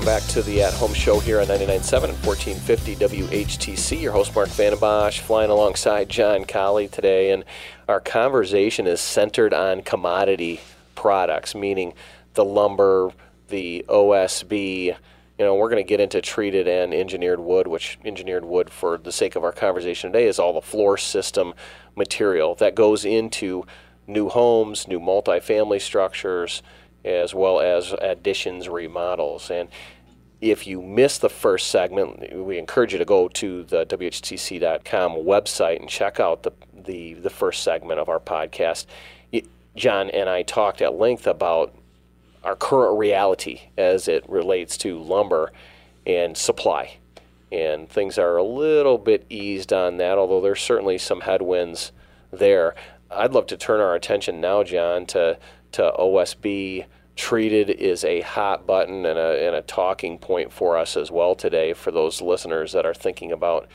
Back 0.07 0.23
to 0.23 0.41
the 0.41 0.61
At 0.63 0.73
Home 0.75 0.93
Show 0.93 1.19
here 1.19 1.41
on 1.41 1.47
99.7 1.47 2.05
and 2.05 2.25
1450 2.25 2.95
WHTC. 2.95 4.01
Your 4.01 4.13
host, 4.13 4.33
Mark 4.33 4.47
Vandenbosch, 4.47 5.19
flying 5.19 5.51
alongside 5.51 6.07
John 6.07 6.45
Colley 6.45 6.87
today. 6.87 7.31
And 7.31 7.43
our 7.89 7.99
conversation 7.99 8.87
is 8.87 9.01
centered 9.01 9.53
on 9.53 9.81
commodity 9.81 10.61
products, 10.95 11.53
meaning 11.55 11.93
the 12.35 12.45
lumber, 12.45 13.11
the 13.49 13.83
OSB. 13.89 14.85
You 14.85 14.95
know, 15.39 15.55
we're 15.55 15.69
going 15.69 15.83
to 15.83 15.89
get 15.89 15.99
into 15.99 16.21
treated 16.21 16.69
and 16.69 16.93
engineered 16.93 17.41
wood, 17.41 17.67
which 17.67 17.99
engineered 18.05 18.45
wood, 18.45 18.69
for 18.69 18.97
the 18.97 19.11
sake 19.11 19.35
of 19.35 19.43
our 19.43 19.51
conversation 19.51 20.13
today, 20.13 20.25
is 20.25 20.39
all 20.39 20.53
the 20.53 20.61
floor 20.61 20.97
system 20.97 21.53
material 21.97 22.55
that 22.55 22.75
goes 22.75 23.03
into 23.03 23.65
new 24.07 24.29
homes, 24.29 24.87
new 24.87 25.01
multifamily 25.01 25.81
structures 25.81 26.63
as 27.07 27.33
well 27.33 27.59
as 27.59 27.93
additions, 28.01 28.67
remodels. 28.67 29.49
And 29.49 29.69
if 30.41 30.67
you 30.67 30.81
missed 30.81 31.21
the 31.21 31.29
first 31.29 31.67
segment, 31.67 32.35
we 32.35 32.57
encourage 32.57 32.93
you 32.93 32.99
to 32.99 33.05
go 33.05 33.27
to 33.29 33.63
the 33.63 33.85
WHTC.com 33.85 35.13
website 35.13 35.79
and 35.79 35.89
check 35.89 36.19
out 36.19 36.43
the, 36.43 36.51
the, 36.73 37.13
the 37.15 37.29
first 37.29 37.63
segment 37.63 37.99
of 37.99 38.09
our 38.09 38.19
podcast. 38.19 38.85
John 39.77 40.09
and 40.09 40.27
I 40.27 40.41
talked 40.41 40.81
at 40.81 40.95
length 40.95 41.27
about 41.27 41.73
our 42.43 42.55
current 42.55 42.97
reality 42.97 43.61
as 43.77 44.07
it 44.07 44.27
relates 44.27 44.75
to 44.77 44.99
lumber 44.99 45.51
and 46.05 46.35
supply. 46.35 46.97
And 47.51 47.87
things 47.87 48.17
are 48.17 48.37
a 48.37 48.43
little 48.43 48.97
bit 48.97 49.25
eased 49.29 49.71
on 49.71 49.97
that, 49.97 50.17
although 50.17 50.41
there's 50.41 50.61
certainly 50.61 50.97
some 50.97 51.21
headwinds 51.21 51.91
there. 52.31 52.75
I'd 53.11 53.33
love 53.33 53.45
to 53.47 53.57
turn 53.57 53.79
our 53.79 53.95
attention 53.95 54.41
now, 54.41 54.63
John, 54.63 55.05
to, 55.07 55.37
to 55.73 55.93
OSB 55.97 56.85
treated 57.17 57.69
is 57.69 58.05
a 58.05 58.21
hot 58.21 58.65
button 58.65 59.05
and 59.05 59.19
a, 59.19 59.47
and 59.47 59.55
a 59.55 59.61
talking 59.63 60.17
point 60.17 60.53
for 60.53 60.77
us 60.77 60.95
as 60.95 61.11
well 61.11 61.35
today 61.35 61.73
for 61.73 61.91
those 61.91 62.21
listeners 62.21 62.71
that 62.71 62.85
are 62.85 62.93
thinking 62.93 63.31
about 63.31 63.67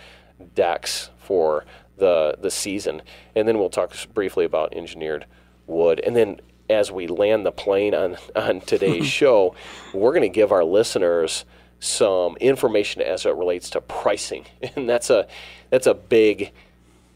decks 0.54 1.10
for 1.18 1.64
the 1.98 2.36
the 2.40 2.50
season. 2.50 3.02
And 3.34 3.46
then 3.46 3.58
we'll 3.58 3.70
talk 3.70 3.94
briefly 4.14 4.44
about 4.44 4.74
engineered 4.74 5.26
wood. 5.66 6.00
And 6.00 6.16
then 6.16 6.40
as 6.70 6.90
we 6.90 7.06
land 7.06 7.44
the 7.44 7.52
plane 7.52 7.94
on, 7.94 8.16
on 8.36 8.60
today's 8.60 9.06
show, 9.20 9.54
we're 9.92 10.12
going 10.12 10.22
to 10.22 10.28
give 10.28 10.52
our 10.52 10.64
listeners 10.64 11.44
some 11.80 12.36
information 12.36 13.02
as 13.02 13.26
it 13.26 13.34
relates 13.34 13.68
to 13.70 13.80
pricing. 13.80 14.46
And 14.76 14.88
that's 14.88 15.10
a 15.10 15.26
that's 15.70 15.86
a 15.86 15.94
big 15.94 16.52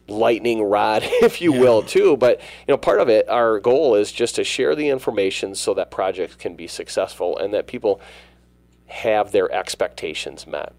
lightning 0.08 0.62
rod, 0.62 1.02
if 1.22 1.40
you 1.40 1.54
yeah. 1.54 1.60
will, 1.60 1.82
too. 1.82 2.16
But 2.16 2.40
you 2.40 2.72
know, 2.72 2.76
part 2.76 3.00
of 3.00 3.08
it, 3.08 3.28
our 3.28 3.60
goal 3.60 3.94
is 3.94 4.12
just 4.12 4.36
to 4.36 4.44
share 4.44 4.74
the 4.74 4.88
information 4.88 5.54
so 5.54 5.74
that 5.74 5.90
projects 5.90 6.36
can 6.36 6.54
be 6.54 6.66
successful 6.66 7.38
and 7.38 7.52
that 7.54 7.66
people 7.66 8.00
have 8.86 9.32
their 9.32 9.50
expectations 9.52 10.46
met. 10.46 10.72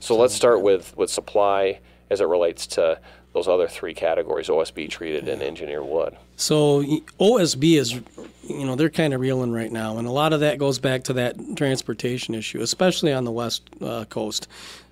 So 0.00 0.16
let's 0.16 0.34
start 0.34 0.60
with 0.62 0.96
with 0.96 1.10
supply 1.10 1.80
as 2.10 2.20
it 2.20 2.26
relates 2.26 2.66
to 2.68 3.00
those 3.32 3.48
other 3.48 3.68
three 3.68 3.94
categories: 3.94 4.48
OSB, 4.48 4.90
treated, 4.90 5.28
and 5.28 5.42
engineered 5.42 5.84
wood. 5.84 6.16
So 6.36 6.82
OSB 7.20 7.78
is, 7.78 7.92
you 7.92 8.66
know, 8.66 8.74
they're 8.74 8.90
kind 8.90 9.14
of 9.14 9.20
reeling 9.20 9.52
right 9.52 9.70
now, 9.70 9.98
and 9.98 10.06
a 10.06 10.10
lot 10.10 10.32
of 10.32 10.40
that 10.40 10.58
goes 10.58 10.78
back 10.78 11.04
to 11.04 11.12
that 11.14 11.36
transportation 11.56 12.34
issue, 12.34 12.60
especially 12.60 13.12
on 13.12 13.24
the 13.24 13.32
west 13.32 13.62
uh, 13.80 14.04
coast. 14.06 14.48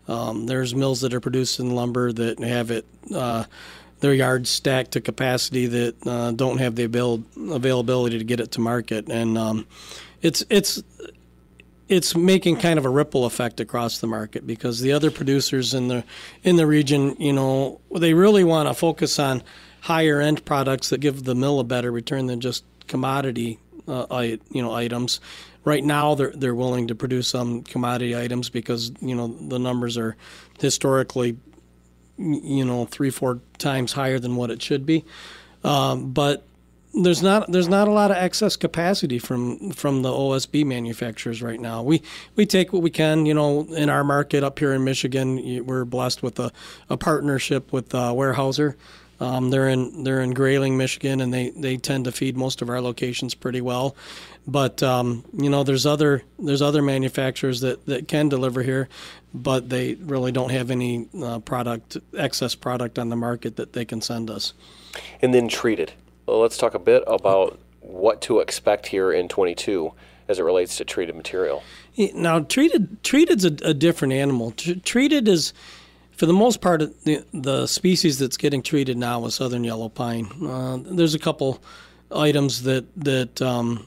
Um, 0.09 0.47
there's 0.47 0.75
mills 0.75 1.01
that 1.03 1.15
are 1.15 1.21
producing 1.21 1.75
lumber 1.75 2.13
that 2.13 2.41
have 2.41 2.71
it 2.71 2.85
uh, 3.15 3.45
their 4.01 4.13
yards 4.13 4.51
stacked 4.51 4.93
to 4.93 5.01
capacity 5.01 5.67
that 5.67 6.07
uh, 6.07 6.33
don't 6.33 6.59
have 6.59 6.75
the 6.75 6.85
avail- 6.85 7.23
availability 7.37 8.19
to 8.19 8.25
get 8.25 8.41
it 8.41 8.51
to 8.53 8.61
market, 8.61 9.09
and 9.09 9.39
um, 9.39 9.67
it's 10.21 10.45
it's 10.51 10.83
it's 11.89 12.17
making 12.17 12.57
kind 12.57 12.79
of 12.79 12.85
a 12.85 12.89
ripple 12.89 13.27
effect 13.27 13.61
across 13.61 13.99
the 13.99 14.07
market 14.07 14.47
because 14.47 14.81
the 14.81 14.93
other 14.93 15.11
producers 15.11 15.73
in 15.73 15.89
the 15.89 16.05
in 16.43 16.57
the 16.57 16.67
region, 16.67 17.15
you 17.19 17.33
know, 17.33 17.81
they 17.95 18.13
really 18.13 18.45
want 18.45 18.69
to 18.69 18.75
focus 18.75 19.19
on 19.19 19.43
higher 19.83 20.21
end 20.21 20.45
products 20.45 20.89
that 20.89 20.99
give 20.99 21.25
the 21.25 21.35
mill 21.35 21.61
a 21.61 21.65
better 21.65 21.93
return 21.93 22.27
than 22.27 22.41
just 22.41 22.65
commodity 22.89 23.59
uh, 23.89 24.21
you 24.51 24.63
know 24.63 24.73
items 24.73 25.21
right 25.65 25.85
now 25.85 26.15
they're 26.15 26.33
they're 26.33 26.55
willing 26.55 26.89
to 26.89 26.95
produce 26.95 27.29
some 27.29 27.63
commodity 27.63 28.17
items 28.17 28.49
because 28.51 28.93
you 29.01 29.15
know 29.15 29.29
the 29.29 29.59
numbers 29.59 29.97
are 29.97 30.17
historically 30.59 31.37
you 32.19 32.65
know 32.65 32.85
three 32.87 33.11
four 33.11 33.41
times 33.59 33.93
higher 33.93 34.19
than 34.19 34.37
what 34.37 34.51
it 34.51 34.63
should 34.63 34.85
be 34.87 35.05
um, 35.65 36.13
but 36.13 36.45
there's 36.95 37.23
not 37.23 37.51
there's 37.51 37.69
not 37.69 37.89
a 37.89 37.91
lot 37.91 38.11
of 38.11 38.19
excess 38.19 38.55
capacity 38.57 39.19
from 39.19 39.71
from 39.71 40.03
the 40.03 40.11
OSB 40.11 40.67
manufacturers 40.67 41.41
right 41.41 41.59
now. 41.59 41.83
We 41.83 42.03
we 42.37 42.45
take 42.45 42.73
what 42.73 42.83
we 42.83 42.91
can, 42.91 43.25
you 43.25 43.33
know, 43.33 43.63
in 43.63 43.89
our 43.89 44.05
market 44.05 44.45
up 44.45 44.59
here 44.59 44.75
in 44.75 44.85
Michigan. 44.85 45.65
We're 45.65 45.87
blessed 45.87 46.23
with 46.23 46.39
a, 46.39 46.53
a 46.91 46.99
partnership 46.99 47.73
with 47.73 47.95
uh, 47.95 48.13
Weyerhaeuser, 48.13 48.75
um, 49.23 49.51
they're 49.51 49.69
in 49.69 50.03
they're 50.03 50.21
in 50.21 50.35
Grayling, 50.35 50.77
Michigan, 50.77 51.21
and 51.21 51.33
they, 51.33 51.51
they 51.51 51.77
tend 51.77 52.07
to 52.07 52.13
feed 52.13 52.37
most 52.37 52.61
of 52.61 52.69
our 52.69 52.81
locations 52.81 53.37
pretty 53.37 53.61
well. 53.61 53.95
But 54.47 54.83
um, 54.83 55.25
you 55.33 55.49
know, 55.49 55.63
there's 55.63 55.87
other 55.87 56.23
there's 56.39 56.63
other 56.63 56.83
manufacturers 56.83 57.61
that, 57.61 57.87
that 57.87 58.09
can 58.09 58.29
deliver 58.29 58.63
here, 58.63 58.89
but 59.33 59.69
they 59.69 59.95
really 59.95 60.33
don't 60.33 60.51
have 60.51 60.71
any 60.71 61.09
uh, 61.23 61.39
product 61.39 61.97
excess 62.17 62.55
product 62.55 62.99
on 62.99 63.09
the 63.09 63.17
market 63.17 63.57
that 63.57 63.73
they 63.73 63.85
can 63.85 64.01
send 64.01 64.31
us. 64.31 64.53
And 65.21 65.33
then 65.33 65.49
treated. 65.49 65.93
Well, 66.27 66.41
let's 66.41 66.57
talk 66.57 66.75
a 66.75 66.81
bit 66.81 67.05
about 67.07 67.59
what 67.81 68.21
to 68.23 68.41
expect 68.41 68.87
here 68.87 69.13
in 69.13 69.29
22 69.29 69.93
as 70.29 70.39
it 70.39 70.43
relates 70.43 70.77
to 70.77 70.85
treated 70.85 71.15
material. 71.17 71.63
Now, 72.15 72.41
treated 72.41 73.03
treated's 73.03 73.45
a, 73.45 73.53
a 73.63 73.75
different 73.75 74.15
animal. 74.15 74.53
T- 74.53 74.77
treated 74.77 75.29
is 75.29 75.53
for 76.17 76.27
the 76.27 76.33
most 76.33 76.61
part, 76.61 76.81
the, 77.05 77.25
the 77.33 77.67
species 77.67 78.19
that's 78.19 78.37
getting 78.37 78.63
treated 78.63 78.97
now 78.97 79.25
is 79.27 79.35
southern 79.35 79.65
yellow 79.65 79.89
pine. 79.89 80.31
Uh, 80.45 80.79
there's 80.83 81.15
a 81.15 81.19
couple 81.19 81.63
items 82.11 82.63
that 82.63 82.85
that 82.97 83.41
um, 83.43 83.87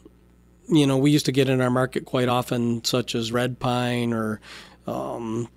you 0.68 0.88
know 0.88 0.98
we 0.98 1.12
used 1.12 1.26
to 1.26 1.32
get 1.32 1.50
in 1.50 1.62
our 1.62 1.70
market 1.70 2.06
quite 2.06 2.28
often, 2.28 2.84
such 2.84 3.16
as 3.16 3.32
red 3.32 3.60
pine 3.60 4.14
or 4.14 4.40
um, 4.88 5.50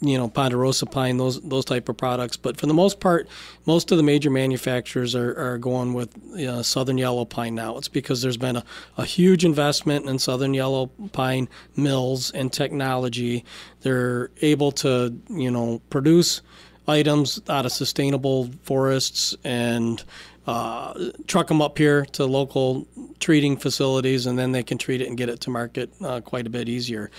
you 0.00 0.16
know 0.16 0.28
ponderosa 0.28 0.86
pine, 0.86 1.16
those 1.16 1.40
those 1.42 1.64
type 1.64 1.88
of 1.88 1.96
products. 1.96 2.36
But 2.36 2.58
for 2.58 2.66
the 2.66 2.74
most 2.74 3.00
part, 3.00 3.28
most 3.66 3.90
of 3.90 3.96
the 3.96 4.02
major 4.02 4.30
manufacturers 4.30 5.14
are, 5.14 5.34
are 5.38 5.58
going 5.58 5.94
with 5.94 6.16
uh, 6.34 6.62
southern 6.62 6.98
yellow 6.98 7.24
pine 7.24 7.54
now. 7.54 7.76
It's 7.78 7.88
because 7.88 8.22
there's 8.22 8.36
been 8.36 8.56
a, 8.56 8.64
a 8.96 9.04
huge 9.04 9.44
investment 9.44 10.06
in 10.06 10.18
southern 10.18 10.54
yellow 10.54 10.86
pine 11.12 11.48
mills 11.76 12.30
and 12.30 12.52
technology. 12.52 13.44
They're 13.80 14.30
able 14.40 14.72
to 14.72 15.18
you 15.28 15.50
know 15.50 15.80
produce 15.90 16.42
items 16.86 17.40
out 17.48 17.66
of 17.66 17.72
sustainable 17.72 18.50
forests 18.62 19.36
and 19.44 20.02
uh, 20.48 21.10
truck 21.26 21.46
them 21.48 21.60
up 21.60 21.76
here 21.76 22.06
to 22.06 22.24
local 22.24 22.88
treating 23.20 23.54
facilities, 23.54 24.24
and 24.24 24.38
then 24.38 24.52
they 24.52 24.62
can 24.62 24.78
treat 24.78 25.02
it 25.02 25.06
and 25.06 25.18
get 25.18 25.28
it 25.28 25.40
to 25.40 25.50
market 25.50 25.92
uh, 26.02 26.22
quite 26.22 26.46
a 26.46 26.50
bit 26.50 26.70
easier. 26.70 27.10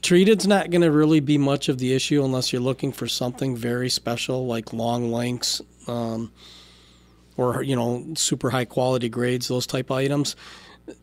Treated's 0.00 0.46
not 0.46 0.70
going 0.70 0.80
to 0.80 0.90
really 0.90 1.20
be 1.20 1.36
much 1.36 1.68
of 1.68 1.76
the 1.76 1.92
issue 1.92 2.24
unless 2.24 2.54
you're 2.54 2.62
looking 2.62 2.90
for 2.90 3.06
something 3.06 3.54
very 3.54 3.90
special 3.90 4.46
like 4.46 4.72
long 4.72 5.12
lengths 5.12 5.60
um, 5.88 6.32
or 7.36 7.62
you 7.62 7.76
know 7.76 8.02
super 8.14 8.48
high 8.48 8.64
quality 8.64 9.10
grades, 9.10 9.46
those 9.46 9.66
type 9.66 9.90
items. 9.90 10.34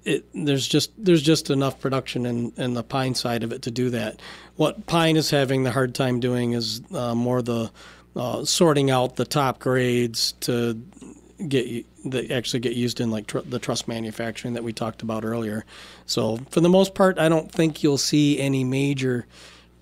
It, 0.04 0.26
there's 0.34 0.68
just 0.68 0.92
there's 0.98 1.22
just 1.22 1.52
enough 1.52 1.80
production 1.80 2.26
in, 2.26 2.54
in 2.58 2.74
the 2.74 2.84
pine 2.84 3.14
side 3.14 3.44
of 3.44 3.52
it 3.52 3.62
to 3.64 3.72
do 3.72 3.92
that. 3.92 4.20
What 4.56 4.88
pine 4.88 5.16
is 5.16 5.30
having 5.30 5.62
the 5.62 5.72
hard 5.72 5.94
time 5.94 6.20
doing 6.20 6.54
is 6.54 6.82
uh, 6.92 7.14
more 7.14 7.44
the 7.44 7.72
uh, 8.16 8.46
sorting 8.46 8.90
out 8.90 9.16
the 9.16 9.26
top 9.26 9.60
grades 9.60 10.34
to 10.42 10.82
get 11.50 11.86
that 12.06 12.32
actually 12.32 12.60
get 12.60 12.74
used 12.74 13.00
in 13.00 13.12
like 13.12 13.28
tr- 13.28 13.40
the 13.40 13.60
truss 13.60 13.88
manufacturing 13.88 14.54
that 14.54 14.64
we 14.64 14.74
talked 14.74 15.02
about 15.02 15.24
earlier. 15.24 15.66
So 16.06 16.38
for 16.50 16.62
the 16.62 16.70
most 16.70 16.96
part, 16.96 17.20
I 17.20 17.30
don't 17.30 17.52
think 17.52 17.84
you'll 17.84 17.98
see 17.98 18.40
any 18.40 18.64
major 18.64 19.26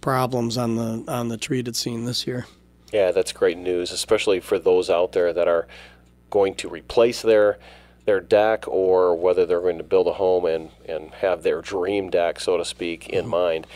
problems 0.01 0.57
on 0.57 0.75
the 0.75 1.03
on 1.11 1.27
the 1.27 1.37
treated 1.37 1.75
scene 1.75 2.05
this 2.05 2.25
year. 2.25 2.45
Yeah, 2.91 3.11
that's 3.11 3.31
great 3.31 3.57
news, 3.57 3.91
especially 3.91 4.39
for 4.39 4.57
those 4.57 4.89
out 4.89 5.11
there 5.11 5.33
that 5.33 5.47
are 5.47 5.67
going 6.29 6.55
to 6.55 6.69
replace 6.69 7.21
their 7.21 7.57
their 8.05 8.19
deck 8.19 8.67
or 8.67 9.15
whether 9.15 9.45
they're 9.45 9.61
going 9.61 9.77
to 9.77 9.83
build 9.83 10.07
a 10.07 10.13
home 10.13 10.45
and, 10.45 10.69
and 10.87 11.11
have 11.15 11.43
their 11.43 11.61
dream 11.61 12.09
deck, 12.09 12.39
so 12.39 12.57
to 12.57 12.65
speak, 12.65 13.07
in 13.09 13.21
mm-hmm. 13.21 13.29
mind. 13.29 13.67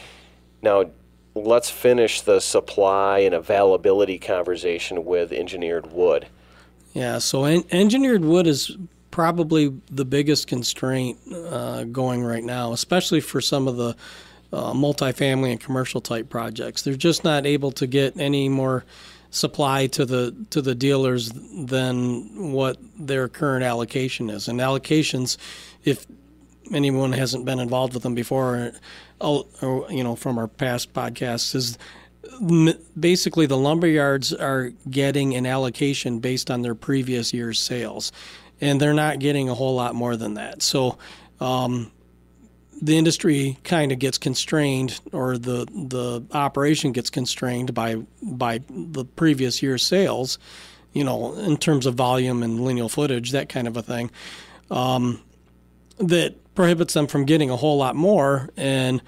Now, 0.62 0.90
let's 1.36 1.70
finish 1.70 2.22
the 2.22 2.40
supply 2.40 3.20
and 3.20 3.36
availability 3.36 4.18
conversation 4.18 5.06
with 5.06 5.32
engineered 5.32 5.92
wood. 5.92 6.28
Yeah, 6.94 7.18
so 7.18 7.44
en- 7.46 7.64
engineered 7.72 8.24
wood 8.24 8.48
is 8.48 8.78
probably 9.12 9.72
the 9.92 10.06
biggest 10.06 10.48
constraint 10.48 11.20
uh, 11.32 11.84
going 11.86 12.24
right 12.24 12.44
now, 12.44 12.74
especially 12.74 13.20
for 13.20 13.42
some 13.42 13.68
of 13.68 13.78
the 13.78 13.96
uh, 14.52 14.74
multifamily 14.74 15.52
and 15.52 15.60
commercial 15.60 16.02
type 16.02 16.30
projects. 16.30 16.84
They're 16.84 16.96
just 16.96 17.24
not 17.24 17.46
able 17.46 17.72
to 17.74 17.88
get 17.88 18.18
any 18.20 18.50
more 18.50 18.86
supply 19.32 19.88
to 19.88 20.06
the 20.06 20.36
to 20.52 20.62
the 20.62 20.76
dealers 20.76 21.32
than 21.32 22.52
what 22.52 22.78
their 22.98 23.28
current 23.28 23.64
allocation 23.64 24.30
is. 24.30 24.48
And 24.48 24.60
allocations, 24.60 25.38
if 25.84 26.06
anyone 26.72 27.14
hasn't 27.14 27.46
been 27.46 27.60
involved 27.60 27.96
with 27.96 28.04
them 28.04 28.14
before, 28.14 28.74
or, 29.20 29.46
or 29.62 29.92
you 29.92 30.04
know 30.04 30.16
from 30.16 30.38
our 30.38 30.48
past 30.48 30.94
podcasts, 30.94 31.56
is 31.56 31.78
basically 33.00 33.46
the 33.46 33.58
lumber 33.58 33.88
yards 33.88 34.34
are 34.34 34.72
getting 34.90 35.36
an 35.36 35.46
allocation 35.46 36.20
based 36.20 36.50
on 36.50 36.62
their 36.62 36.76
previous 36.76 37.34
year's 37.34 37.60
sales, 37.60 38.12
and 38.62 38.80
they're 38.80 38.94
not 38.94 39.20
getting 39.20 39.50
a 39.50 39.54
whole 39.54 39.76
lot 39.76 39.96
more 39.96 40.16
than 40.16 40.36
that. 40.36 40.62
So. 40.62 40.98
Um, 41.40 41.92
the 42.82 42.98
industry 42.98 43.58
kind 43.64 43.94
of 43.94 44.00
gets 44.00 44.18
constrained, 44.18 45.00
or 45.14 45.38
the 45.38 45.66
the 45.66 46.22
operation 46.36 46.92
gets 46.92 47.10
constrained 47.10 47.74
by 47.74 47.96
by 48.22 48.60
the 48.70 49.06
previous 49.06 49.62
year's 49.64 49.84
sales, 49.84 50.38
you 50.92 51.04
know, 51.04 51.34
in 51.36 51.56
terms 51.56 51.86
of 51.86 51.96
volume 51.96 52.44
and 52.44 52.60
lineal 52.60 52.90
footage, 52.90 53.32
that 53.32 53.48
kind 53.48 53.68
of 53.68 53.78
a 53.78 53.82
thing. 53.82 54.12
Um, 54.70 55.22
that 55.98 56.36
prohibits 56.56 56.94
them 56.94 57.08
from 57.08 57.26
getting 57.26 57.50
a 57.50 57.56
whole 57.56 57.78
lot 57.78 57.96
more, 57.96 58.50
and 58.58 59.02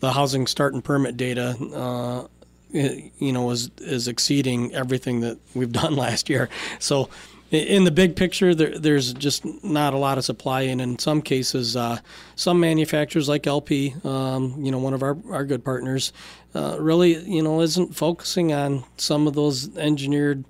the 0.00 0.12
housing 0.12 0.46
start 0.48 0.74
and 0.74 0.82
permit 0.82 1.16
data 1.16 1.56
uh, 1.74 2.26
you 2.72 3.32
know, 3.32 3.50
is 3.50 3.70
is 3.78 4.08
exceeding 4.08 4.74
everything 4.74 5.20
that 5.20 5.38
we've 5.54 5.72
done 5.82 5.96
last 5.96 6.28
year. 6.28 6.48
So, 6.78 7.08
in 7.50 7.84
the 7.84 7.90
big 7.90 8.16
picture, 8.16 8.54
there, 8.54 8.78
there's 8.78 9.12
just 9.12 9.44
not 9.62 9.92
a 9.92 9.98
lot 9.98 10.16
of 10.16 10.24
supply, 10.24 10.62
and 10.62 10.80
in 10.80 10.98
some 10.98 11.20
cases, 11.20 11.76
uh, 11.76 11.98
some 12.34 12.58
manufacturers 12.58 13.28
like 13.28 13.46
LP, 13.46 13.94
um, 14.04 14.54
you 14.58 14.70
know, 14.72 14.78
one 14.78 14.94
of 14.94 15.02
our, 15.02 15.18
our 15.30 15.44
good 15.44 15.62
partners, 15.62 16.14
uh, 16.54 16.76
really, 16.80 17.16
you 17.30 17.42
know, 17.42 17.60
isn't 17.60 17.94
focusing 17.94 18.54
on 18.54 18.84
some 18.96 19.26
of 19.26 19.34
those 19.34 19.76
engineered 19.76 20.44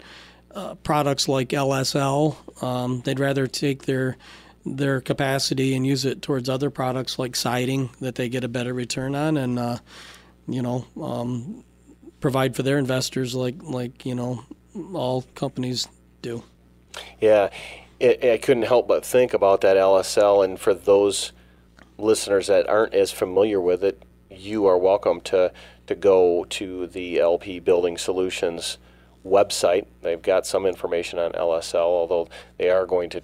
uh, 0.55 0.75
products 0.77 1.29
like 1.29 1.49
LSL. 1.49 2.37
Um, 2.63 3.01
they'd 3.05 3.21
rather 3.21 3.47
take 3.47 3.85
their 3.85 4.17
their 4.65 5.01
capacity 5.01 5.75
and 5.75 5.85
use 5.85 6.05
it 6.05 6.23
towards 6.23 6.49
other 6.49 6.71
products 6.71 7.19
like 7.19 7.35
siding 7.35 7.91
that 8.01 8.15
they 8.15 8.29
get 8.29 8.45
a 8.45 8.49
better 8.49 8.73
return 8.73 9.17
on, 9.17 9.37
and 9.37 9.59
uh, 9.59 9.79
you 10.47 10.63
know, 10.63 10.87
um, 11.01 11.65
provide 12.23 12.57
for 12.57 12.63
their 12.63 12.79
investors, 12.79 13.35
like 13.35 13.57
like 13.63 14.07
you 14.07 14.15
know 14.15 14.45
all 14.95 15.23
companies 15.35 15.87
do. 16.23 16.43
Yeah, 17.21 17.51
it, 18.01 18.25
I 18.25 18.39
couldn't 18.39 18.63
help 18.63 18.89
but 18.89 19.05
think 19.05 19.35
about 19.35 19.61
that 19.61 19.77
LSL, 19.77 20.43
and 20.43 20.59
for 20.59 20.73
those 20.73 21.33
listeners 21.99 22.47
that 22.47 22.67
aren't 22.69 22.95
as 22.95 23.13
familiar 23.13 23.61
with 23.61 23.85
it, 23.85 24.03
you 24.31 24.65
are 24.65 24.79
welcome 24.79 25.21
to 25.23 25.53
to 25.87 25.95
go 25.95 26.45
to 26.45 26.87
the 26.87 27.21
LP 27.21 27.61
Building 27.61 27.99
Solutions 27.99 28.79
website. 29.27 29.87
They've 30.01 30.23
got 30.23 30.47
some 30.47 30.65
information 30.65 31.19
on 31.19 31.33
LSL, 31.33 31.77
although 31.77 32.29
they 32.57 32.71
are 32.71 32.87
going 32.87 33.11
to 33.11 33.23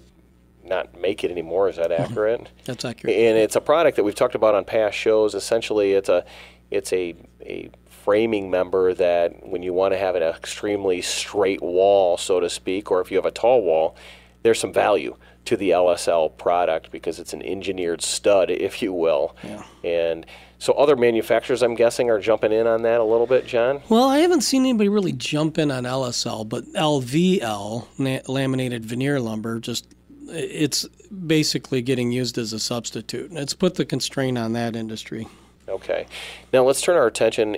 not 0.63 0.99
make 0.99 1.23
it 1.23 1.31
anymore. 1.31 1.69
Is 1.69 1.77
that 1.77 1.91
accurate? 2.03 2.49
That's 2.65 2.85
accurate. 2.85 3.15
And 3.15 3.37
it's 3.37 3.55
a 3.55 3.61
product 3.61 3.95
that 3.95 4.03
we've 4.03 4.15
talked 4.15 4.35
about 4.35 4.55
on 4.55 4.65
past 4.65 4.97
shows. 4.97 5.33
Essentially, 5.33 5.93
it's 5.93 6.09
a 6.09 6.25
it's 6.71 6.93
a, 6.93 7.15
a 7.41 7.69
framing 8.03 8.49
member 8.49 8.93
that 8.93 9.47
when 9.47 9.63
you 9.63 9.73
want 9.73 9.93
to 9.93 9.97
have 9.97 10.15
an 10.15 10.23
extremely 10.23 11.01
straight 11.01 11.61
wall, 11.61 12.17
so 12.17 12.39
to 12.39 12.49
speak, 12.49 12.91
or 12.91 13.01
if 13.01 13.11
you 13.11 13.17
have 13.17 13.25
a 13.25 13.31
tall 13.31 13.61
wall, 13.61 13.95
there's 14.43 14.59
some 14.59 14.73
value 14.73 15.15
to 15.45 15.57
the 15.57 15.71
LSL 15.71 16.37
product 16.37 16.91
because 16.91 17.19
it's 17.19 17.33
an 17.33 17.41
engineered 17.41 18.01
stud, 18.01 18.49
if 18.49 18.81
you 18.81 18.93
will. 18.93 19.35
Yeah. 19.43 19.63
And 19.83 20.25
so 20.59 20.73
other 20.73 20.95
manufacturers, 20.95 21.63
I'm 21.63 21.75
guessing, 21.75 22.09
are 22.09 22.19
jumping 22.19 22.51
in 22.51 22.67
on 22.67 22.81
that 22.83 22.99
a 22.99 23.03
little 23.03 23.25
bit, 23.25 23.47
John. 23.47 23.81
Well, 23.89 24.09
I 24.09 24.19
haven't 24.19 24.41
seen 24.41 24.63
anybody 24.63 24.89
really 24.89 25.13
jump 25.13 25.57
in 25.57 25.71
on 25.71 25.83
LSL, 25.83 26.47
but 26.47 26.65
LVL, 26.73 28.27
laminated 28.27 28.85
veneer 28.85 29.19
lumber, 29.19 29.59
just 29.59 29.87
it's 30.27 30.85
basically 31.25 31.81
getting 31.81 32.11
used 32.11 32.37
as 32.37 32.53
a 32.53 32.59
substitute. 32.59 33.31
It's 33.33 33.53
put 33.53 33.75
the 33.75 33.85
constraint 33.85 34.37
on 34.37 34.53
that 34.53 34.75
industry. 34.75 35.27
Okay. 35.67 36.05
Now 36.51 36.63
let's 36.63 36.81
turn 36.81 36.97
our 36.97 37.07
attention 37.07 37.57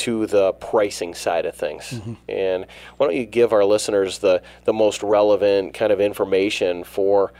to 0.00 0.26
the 0.26 0.52
pricing 0.54 1.14
side 1.14 1.44
of 1.44 1.54
things. 1.54 1.90
Mm-hmm. 1.90 2.14
And 2.28 2.66
why 2.96 3.06
don't 3.06 3.16
you 3.16 3.26
give 3.26 3.52
our 3.52 3.64
listeners 3.64 4.18
the, 4.18 4.42
the 4.64 4.72
most 4.72 5.02
relevant 5.02 5.74
kind 5.74 5.92
of 5.92 6.00
information 6.00 6.84
for 6.84 7.32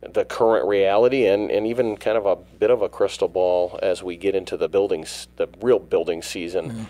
the 0.00 0.24
current 0.24 0.66
reality 0.66 1.26
and, 1.26 1.50
and 1.50 1.66
even 1.66 1.96
kind 1.96 2.16
of 2.16 2.24
a 2.24 2.36
bit 2.36 2.70
of 2.70 2.80
a 2.80 2.88
crystal 2.88 3.28
ball 3.28 3.78
as 3.82 4.02
we 4.02 4.16
get 4.16 4.34
into 4.34 4.56
the 4.56 4.68
buildings, 4.68 5.28
the 5.36 5.46
real 5.60 5.78
building 5.78 6.22
season 6.22 6.70
mm-hmm. 6.70 6.84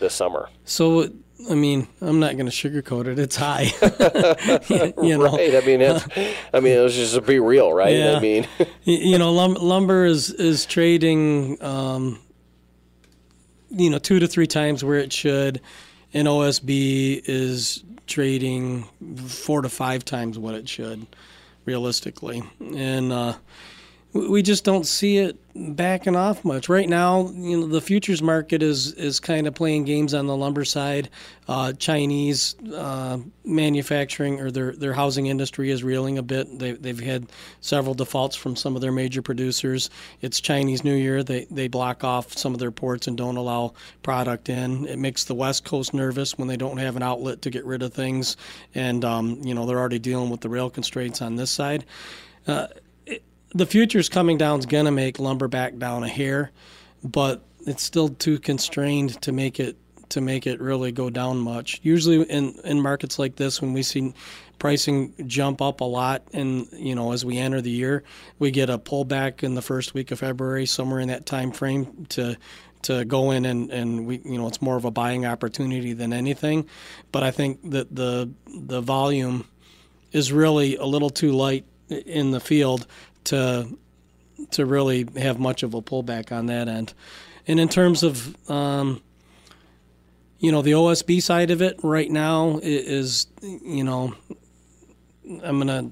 this 0.00 0.14
summer. 0.14 0.48
So, 0.64 1.08
I 1.48 1.54
mean, 1.54 1.86
I'm 2.00 2.18
not 2.18 2.36
going 2.36 2.50
to 2.50 2.52
sugarcoat 2.52 3.06
it. 3.06 3.18
It's 3.20 3.36
high. 3.36 3.72
you 5.02 5.16
know? 5.16 5.36
Right. 5.36 5.54
I 5.54 5.64
mean, 5.64 5.80
it's, 5.80 6.06
I 6.52 6.58
mean, 6.58 6.80
let's 6.82 6.94
just 6.94 7.24
be 7.24 7.38
real, 7.38 7.72
right? 7.72 7.94
Yeah. 7.94 8.16
I 8.16 8.20
mean, 8.20 8.48
you 8.82 9.18
know, 9.18 9.32
lumber 9.32 10.04
is 10.04 10.30
is 10.30 10.66
trading 10.66 11.62
um, 11.62 12.18
you 13.72 13.90
know 13.90 13.98
two 13.98 14.18
to 14.20 14.26
three 14.26 14.46
times 14.46 14.84
where 14.84 14.98
it 14.98 15.12
should, 15.12 15.60
and 16.12 16.28
OSB 16.28 17.22
is 17.26 17.82
trading 18.06 18.84
four 19.26 19.62
to 19.62 19.68
five 19.68 20.04
times 20.04 20.38
what 20.38 20.54
it 20.54 20.68
should, 20.68 21.06
realistically. 21.64 22.42
And 22.60 23.12
uh, 23.12 23.34
we 24.12 24.42
just 24.42 24.64
don't 24.64 24.86
see 24.86 25.16
it 25.18 25.38
backing 25.54 26.16
off 26.16 26.44
much 26.44 26.68
right 26.68 26.88
now. 26.88 27.28
You 27.30 27.60
know, 27.60 27.66
the 27.66 27.80
futures 27.80 28.22
market 28.22 28.62
is 28.62 28.92
is 28.92 29.20
kind 29.20 29.46
of 29.46 29.54
playing 29.54 29.84
games 29.84 30.12
on 30.12 30.26
the 30.26 30.36
lumber 30.36 30.64
side. 30.66 31.08
Uh, 31.48 31.72
Chinese 31.72 32.54
uh, 32.74 33.18
manufacturing 33.44 34.38
or 34.38 34.50
their 34.50 34.72
their 34.72 34.92
housing 34.92 35.26
industry 35.26 35.70
is 35.70 35.82
reeling 35.82 36.18
a 36.18 36.22
bit. 36.22 36.58
They 36.58 36.72
they've 36.72 37.00
had 37.00 37.26
several 37.62 37.94
defaults 37.94 38.36
from 38.36 38.54
some 38.54 38.74
of 38.76 38.82
their 38.82 38.92
major 38.92 39.22
producers. 39.22 39.88
It's 40.20 40.40
Chinese 40.40 40.84
New 40.84 40.94
Year. 40.94 41.22
They 41.22 41.46
they 41.50 41.68
block 41.68 42.04
off 42.04 42.36
some 42.36 42.52
of 42.52 42.60
their 42.60 42.70
ports 42.70 43.06
and 43.06 43.16
don't 43.16 43.36
allow 43.36 43.72
product 44.02 44.50
in. 44.50 44.86
It 44.86 44.98
makes 44.98 45.24
the 45.24 45.34
West 45.34 45.64
Coast 45.64 45.94
nervous 45.94 46.36
when 46.36 46.48
they 46.48 46.56
don't 46.58 46.78
have 46.78 46.96
an 46.96 47.02
outlet 47.02 47.40
to 47.42 47.50
get 47.50 47.64
rid 47.64 47.82
of 47.82 47.94
things, 47.94 48.36
and 48.74 49.06
um, 49.06 49.40
you 49.42 49.54
know 49.54 49.64
they're 49.64 49.80
already 49.80 49.98
dealing 49.98 50.28
with 50.28 50.42
the 50.42 50.50
rail 50.50 50.68
constraints 50.68 51.22
on 51.22 51.36
this 51.36 51.50
side. 51.50 51.86
Uh, 52.46 52.66
the 53.54 53.66
future's 53.66 54.08
coming 54.08 54.38
down 54.38 54.58
is 54.58 54.66
going 54.66 54.86
to 54.86 54.90
make 54.90 55.18
lumber 55.18 55.48
back 55.48 55.76
down 55.78 56.02
a 56.04 56.08
hair, 56.08 56.50
but 57.04 57.42
it's 57.66 57.82
still 57.82 58.08
too 58.08 58.38
constrained 58.38 59.20
to 59.22 59.32
make 59.32 59.60
it 59.60 59.76
to 60.08 60.20
make 60.20 60.46
it 60.46 60.60
really 60.60 60.92
go 60.92 61.08
down 61.08 61.38
much. 61.38 61.80
Usually 61.82 62.22
in 62.22 62.54
in 62.64 62.80
markets 62.80 63.18
like 63.18 63.36
this 63.36 63.60
when 63.60 63.72
we 63.72 63.82
see 63.82 64.12
pricing 64.58 65.12
jump 65.26 65.60
up 65.60 65.80
a 65.80 65.84
lot 65.84 66.22
and 66.32 66.68
you 66.72 66.94
know 66.94 67.12
as 67.12 67.24
we 67.24 67.38
enter 67.38 67.60
the 67.60 67.70
year, 67.70 68.04
we 68.38 68.50
get 68.50 68.70
a 68.70 68.78
pullback 68.78 69.42
in 69.42 69.54
the 69.54 69.62
first 69.62 69.94
week 69.94 70.10
of 70.10 70.20
February 70.20 70.66
somewhere 70.66 71.00
in 71.00 71.08
that 71.08 71.26
time 71.26 71.50
frame 71.50 72.06
to 72.10 72.36
to 72.82 73.04
go 73.04 73.30
in 73.30 73.44
and, 73.44 73.70
and 73.70 74.06
we 74.06 74.20
you 74.24 74.38
know 74.38 74.46
it's 74.46 74.60
more 74.60 74.76
of 74.76 74.84
a 74.84 74.90
buying 74.90 75.24
opportunity 75.24 75.92
than 75.92 76.12
anything. 76.12 76.66
But 77.10 77.22
I 77.22 77.30
think 77.30 77.70
that 77.70 77.94
the 77.94 78.30
the 78.46 78.80
volume 78.80 79.46
is 80.12 80.32
really 80.32 80.76
a 80.76 80.84
little 80.84 81.10
too 81.10 81.32
light 81.32 81.64
in 81.88 82.30
the 82.30 82.40
field 82.40 82.86
to 83.24 83.68
to 84.50 84.66
really 84.66 85.06
have 85.16 85.38
much 85.38 85.62
of 85.62 85.74
a 85.74 85.82
pullback 85.82 86.32
on 86.32 86.46
that 86.46 86.68
end. 86.68 86.94
And 87.46 87.60
in 87.60 87.68
terms 87.68 88.02
of 88.02 88.50
um, 88.50 89.02
you 90.38 90.50
know 90.52 90.62
the 90.62 90.72
OSB 90.72 91.22
side 91.22 91.50
of 91.50 91.62
it 91.62 91.78
right 91.82 92.10
now 92.10 92.58
is 92.62 93.26
you 93.42 93.84
know 93.84 94.14
I'm 95.42 95.58
gonna 95.58 95.90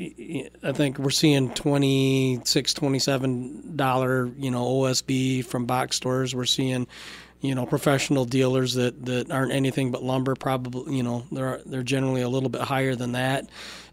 I 0.00 0.72
think 0.72 0.98
we're 0.98 1.10
seeing 1.10 1.52
26 1.52 2.74
27 2.74 3.76
dollar 3.76 4.26
you 4.38 4.50
know 4.50 4.64
OSB 4.64 5.44
from 5.44 5.66
box 5.66 5.96
stores 5.96 6.34
we're 6.34 6.44
seeing 6.44 6.86
you 7.40 7.54
know 7.54 7.66
professional 7.66 8.24
dealers 8.24 8.74
that, 8.74 9.04
that 9.06 9.30
aren't 9.30 9.52
anything 9.52 9.90
but 9.90 10.02
lumber 10.02 10.34
probably 10.34 10.96
you 10.96 11.02
know 11.02 11.24
they're 11.32 11.60
they're 11.66 11.82
generally 11.82 12.22
a 12.22 12.28
little 12.28 12.48
bit 12.48 12.60
higher 12.60 12.94
than 12.94 13.12
that 13.12 13.48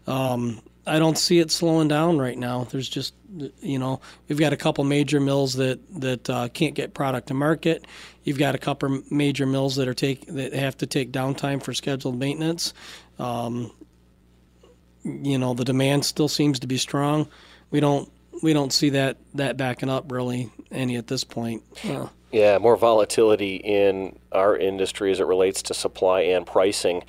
um, 0.06 0.60
I 0.88 0.98
don't 0.98 1.18
see 1.18 1.38
it 1.38 1.50
slowing 1.50 1.88
down 1.88 2.18
right 2.18 2.38
now. 2.38 2.64
There's 2.64 2.88
just, 2.88 3.14
you 3.60 3.78
know, 3.78 4.00
we've 4.28 4.38
got 4.38 4.52
a 4.52 4.56
couple 4.56 4.84
major 4.84 5.20
mills 5.20 5.54
that 5.54 5.80
that 6.00 6.30
uh, 6.30 6.48
can't 6.48 6.74
get 6.74 6.94
product 6.94 7.28
to 7.28 7.34
market. 7.34 7.86
You've 8.24 8.38
got 8.38 8.54
a 8.54 8.58
couple 8.58 9.02
major 9.10 9.46
mills 9.46 9.76
that 9.76 9.88
are 9.88 9.94
take 9.94 10.26
that 10.26 10.52
have 10.52 10.76
to 10.78 10.86
take 10.86 11.12
downtime 11.12 11.62
for 11.62 11.72
scheduled 11.74 12.18
maintenance. 12.18 12.74
Um, 13.18 13.72
you 15.04 15.38
know, 15.38 15.54
the 15.54 15.64
demand 15.64 16.04
still 16.04 16.28
seems 16.28 16.58
to 16.60 16.66
be 16.66 16.78
strong. 16.78 17.28
We 17.70 17.80
don't 17.80 18.10
we 18.42 18.52
don't 18.52 18.72
see 18.72 18.90
that 18.90 19.18
that 19.34 19.56
backing 19.56 19.90
up 19.90 20.10
really 20.10 20.50
any 20.70 20.96
at 20.96 21.06
this 21.06 21.24
point. 21.24 21.62
Uh, 21.84 22.08
yeah, 22.30 22.58
more 22.58 22.76
volatility 22.76 23.56
in 23.56 24.18
our 24.32 24.56
industry 24.56 25.10
as 25.10 25.20
it 25.20 25.26
relates 25.26 25.62
to 25.62 25.74
supply 25.74 26.20
and 26.22 26.46
pricing 26.46 27.04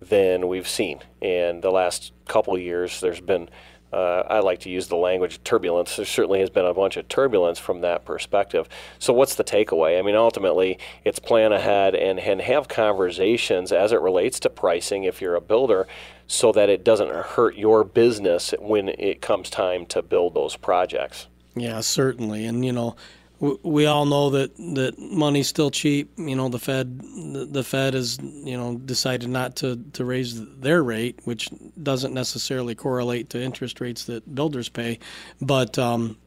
than 0.00 0.48
we've 0.48 0.68
seen. 0.68 1.00
And 1.20 1.62
the 1.62 1.70
last 1.70 2.12
couple 2.26 2.56
years, 2.58 3.00
there's 3.00 3.20
been, 3.20 3.48
uh, 3.92 4.22
I 4.28 4.40
like 4.40 4.60
to 4.60 4.70
use 4.70 4.88
the 4.88 4.96
language 4.96 5.42
turbulence. 5.44 5.96
There 5.96 6.06
certainly 6.06 6.40
has 6.40 6.50
been 6.50 6.64
a 6.64 6.72
bunch 6.72 6.96
of 6.96 7.08
turbulence 7.08 7.58
from 7.58 7.80
that 7.82 8.04
perspective. 8.04 8.68
So, 8.98 9.12
what's 9.12 9.34
the 9.34 9.44
takeaway? 9.44 9.98
I 9.98 10.02
mean, 10.02 10.14
ultimately, 10.14 10.78
it's 11.04 11.18
plan 11.18 11.52
ahead 11.52 11.94
and, 11.94 12.18
and 12.18 12.40
have 12.40 12.68
conversations 12.68 13.72
as 13.72 13.92
it 13.92 14.00
relates 14.00 14.40
to 14.40 14.50
pricing 14.50 15.04
if 15.04 15.20
you're 15.20 15.34
a 15.34 15.40
builder 15.40 15.86
so 16.26 16.52
that 16.52 16.68
it 16.68 16.84
doesn't 16.84 17.10
hurt 17.10 17.56
your 17.56 17.82
business 17.84 18.54
when 18.60 18.88
it 18.88 19.20
comes 19.20 19.50
time 19.50 19.84
to 19.86 20.00
build 20.00 20.34
those 20.34 20.56
projects. 20.56 21.26
Yeah, 21.56 21.80
certainly. 21.80 22.46
And, 22.46 22.64
you 22.64 22.72
know, 22.72 22.94
we 23.40 23.86
all 23.86 24.04
know 24.04 24.30
that 24.30 24.54
that 24.56 24.98
money's 24.98 25.48
still 25.48 25.70
cheap. 25.70 26.12
You 26.18 26.36
know, 26.36 26.48
the 26.48 26.58
Fed 26.58 27.00
the 27.00 27.64
Fed 27.64 27.94
has 27.94 28.18
you 28.20 28.56
know 28.56 28.76
decided 28.76 29.30
not 29.30 29.56
to 29.56 29.76
to 29.94 30.04
raise 30.04 30.44
their 30.58 30.82
rate, 30.82 31.20
which 31.24 31.48
doesn't 31.82 32.12
necessarily 32.12 32.74
correlate 32.74 33.30
to 33.30 33.42
interest 33.42 33.80
rates 33.80 34.04
that 34.04 34.34
builders 34.34 34.68
pay, 34.68 34.98
but 35.40 35.78
um, 35.78 36.18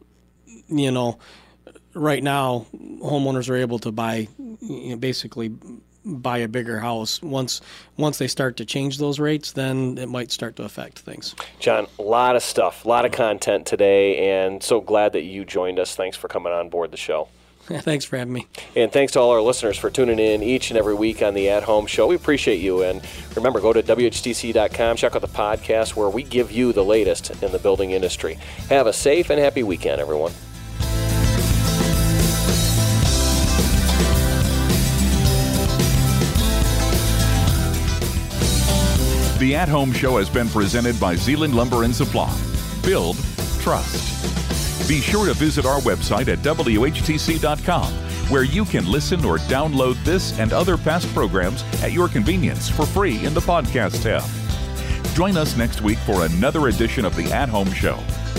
you 0.68 0.90
know, 0.90 1.18
right 1.94 2.22
now 2.22 2.66
homeowners 2.72 3.48
are 3.48 3.56
able 3.56 3.78
to 3.78 3.92
buy 3.92 4.28
you 4.60 4.90
know, 4.90 4.96
basically 4.96 5.52
buy 6.04 6.38
a 6.38 6.48
bigger 6.48 6.80
house. 6.80 7.22
Once 7.22 7.60
once 7.96 8.18
they 8.18 8.28
start 8.28 8.56
to 8.58 8.64
change 8.64 8.98
those 8.98 9.18
rates, 9.18 9.52
then 9.52 9.98
it 9.98 10.08
might 10.08 10.30
start 10.30 10.56
to 10.56 10.64
affect 10.64 11.00
things. 11.00 11.34
John, 11.58 11.86
a 11.98 12.02
lot 12.02 12.36
of 12.36 12.42
stuff, 12.42 12.84
a 12.84 12.88
lot 12.88 13.04
of 13.04 13.12
content 13.12 13.66
today, 13.66 14.42
and 14.42 14.62
so 14.62 14.80
glad 14.80 15.12
that 15.12 15.22
you 15.22 15.44
joined 15.44 15.78
us. 15.78 15.96
Thanks 15.96 16.16
for 16.16 16.28
coming 16.28 16.52
on 16.52 16.68
board 16.68 16.90
the 16.90 16.96
show. 16.96 17.28
thanks 17.64 18.04
for 18.04 18.18
having 18.18 18.34
me. 18.34 18.46
And 18.76 18.92
thanks 18.92 19.12
to 19.14 19.20
all 19.20 19.30
our 19.30 19.40
listeners 19.40 19.78
for 19.78 19.88
tuning 19.88 20.18
in 20.18 20.42
each 20.42 20.70
and 20.70 20.78
every 20.78 20.94
week 20.94 21.22
on 21.22 21.32
the 21.32 21.48
At 21.48 21.62
Home 21.62 21.86
Show. 21.86 22.06
We 22.06 22.14
appreciate 22.14 22.60
you. 22.60 22.82
And 22.82 23.00
remember, 23.34 23.58
go 23.58 23.72
to 23.72 23.82
WHTC.com, 23.82 24.96
check 24.96 25.16
out 25.16 25.22
the 25.22 25.28
podcast 25.28 25.96
where 25.96 26.10
we 26.10 26.24
give 26.24 26.52
you 26.52 26.74
the 26.74 26.84
latest 26.84 27.30
in 27.42 27.52
the 27.52 27.58
building 27.58 27.92
industry. 27.92 28.34
Have 28.68 28.86
a 28.86 28.92
safe 28.92 29.30
and 29.30 29.40
happy 29.40 29.62
weekend, 29.62 29.98
everyone. 29.98 30.32
The 39.44 39.56
At 39.56 39.68
Home 39.68 39.92
Show 39.92 40.16
has 40.16 40.30
been 40.30 40.48
presented 40.48 40.98
by 40.98 41.16
Zeeland 41.16 41.54
Lumber 41.54 41.82
and 41.82 41.94
Supply. 41.94 42.34
Build, 42.82 43.18
trust. 43.60 44.88
Be 44.88 45.02
sure 45.02 45.26
to 45.26 45.34
visit 45.34 45.66
our 45.66 45.80
website 45.80 46.28
at 46.28 46.38
WHTC.com, 46.38 47.92
where 48.30 48.44
you 48.44 48.64
can 48.64 48.90
listen 48.90 49.22
or 49.22 49.36
download 49.36 50.02
this 50.02 50.38
and 50.38 50.54
other 50.54 50.78
past 50.78 51.12
programs 51.12 51.62
at 51.82 51.92
your 51.92 52.08
convenience 52.08 52.70
for 52.70 52.86
free 52.86 53.22
in 53.22 53.34
the 53.34 53.40
podcast 53.40 54.02
tab. 54.02 54.24
Join 55.14 55.36
us 55.36 55.58
next 55.58 55.82
week 55.82 55.98
for 55.98 56.24
another 56.24 56.68
edition 56.68 57.04
of 57.04 57.14
the 57.14 57.30
At 57.30 57.50
Home 57.50 57.70
Show 57.70 57.96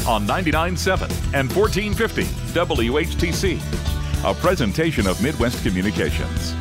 on 0.08 0.26
99.7 0.26 1.02
and 1.36 1.54
1450 1.56 2.24
WHTC, 2.52 4.28
a 4.28 4.34
presentation 4.34 5.06
of 5.06 5.22
Midwest 5.22 5.62
Communications. 5.62 6.56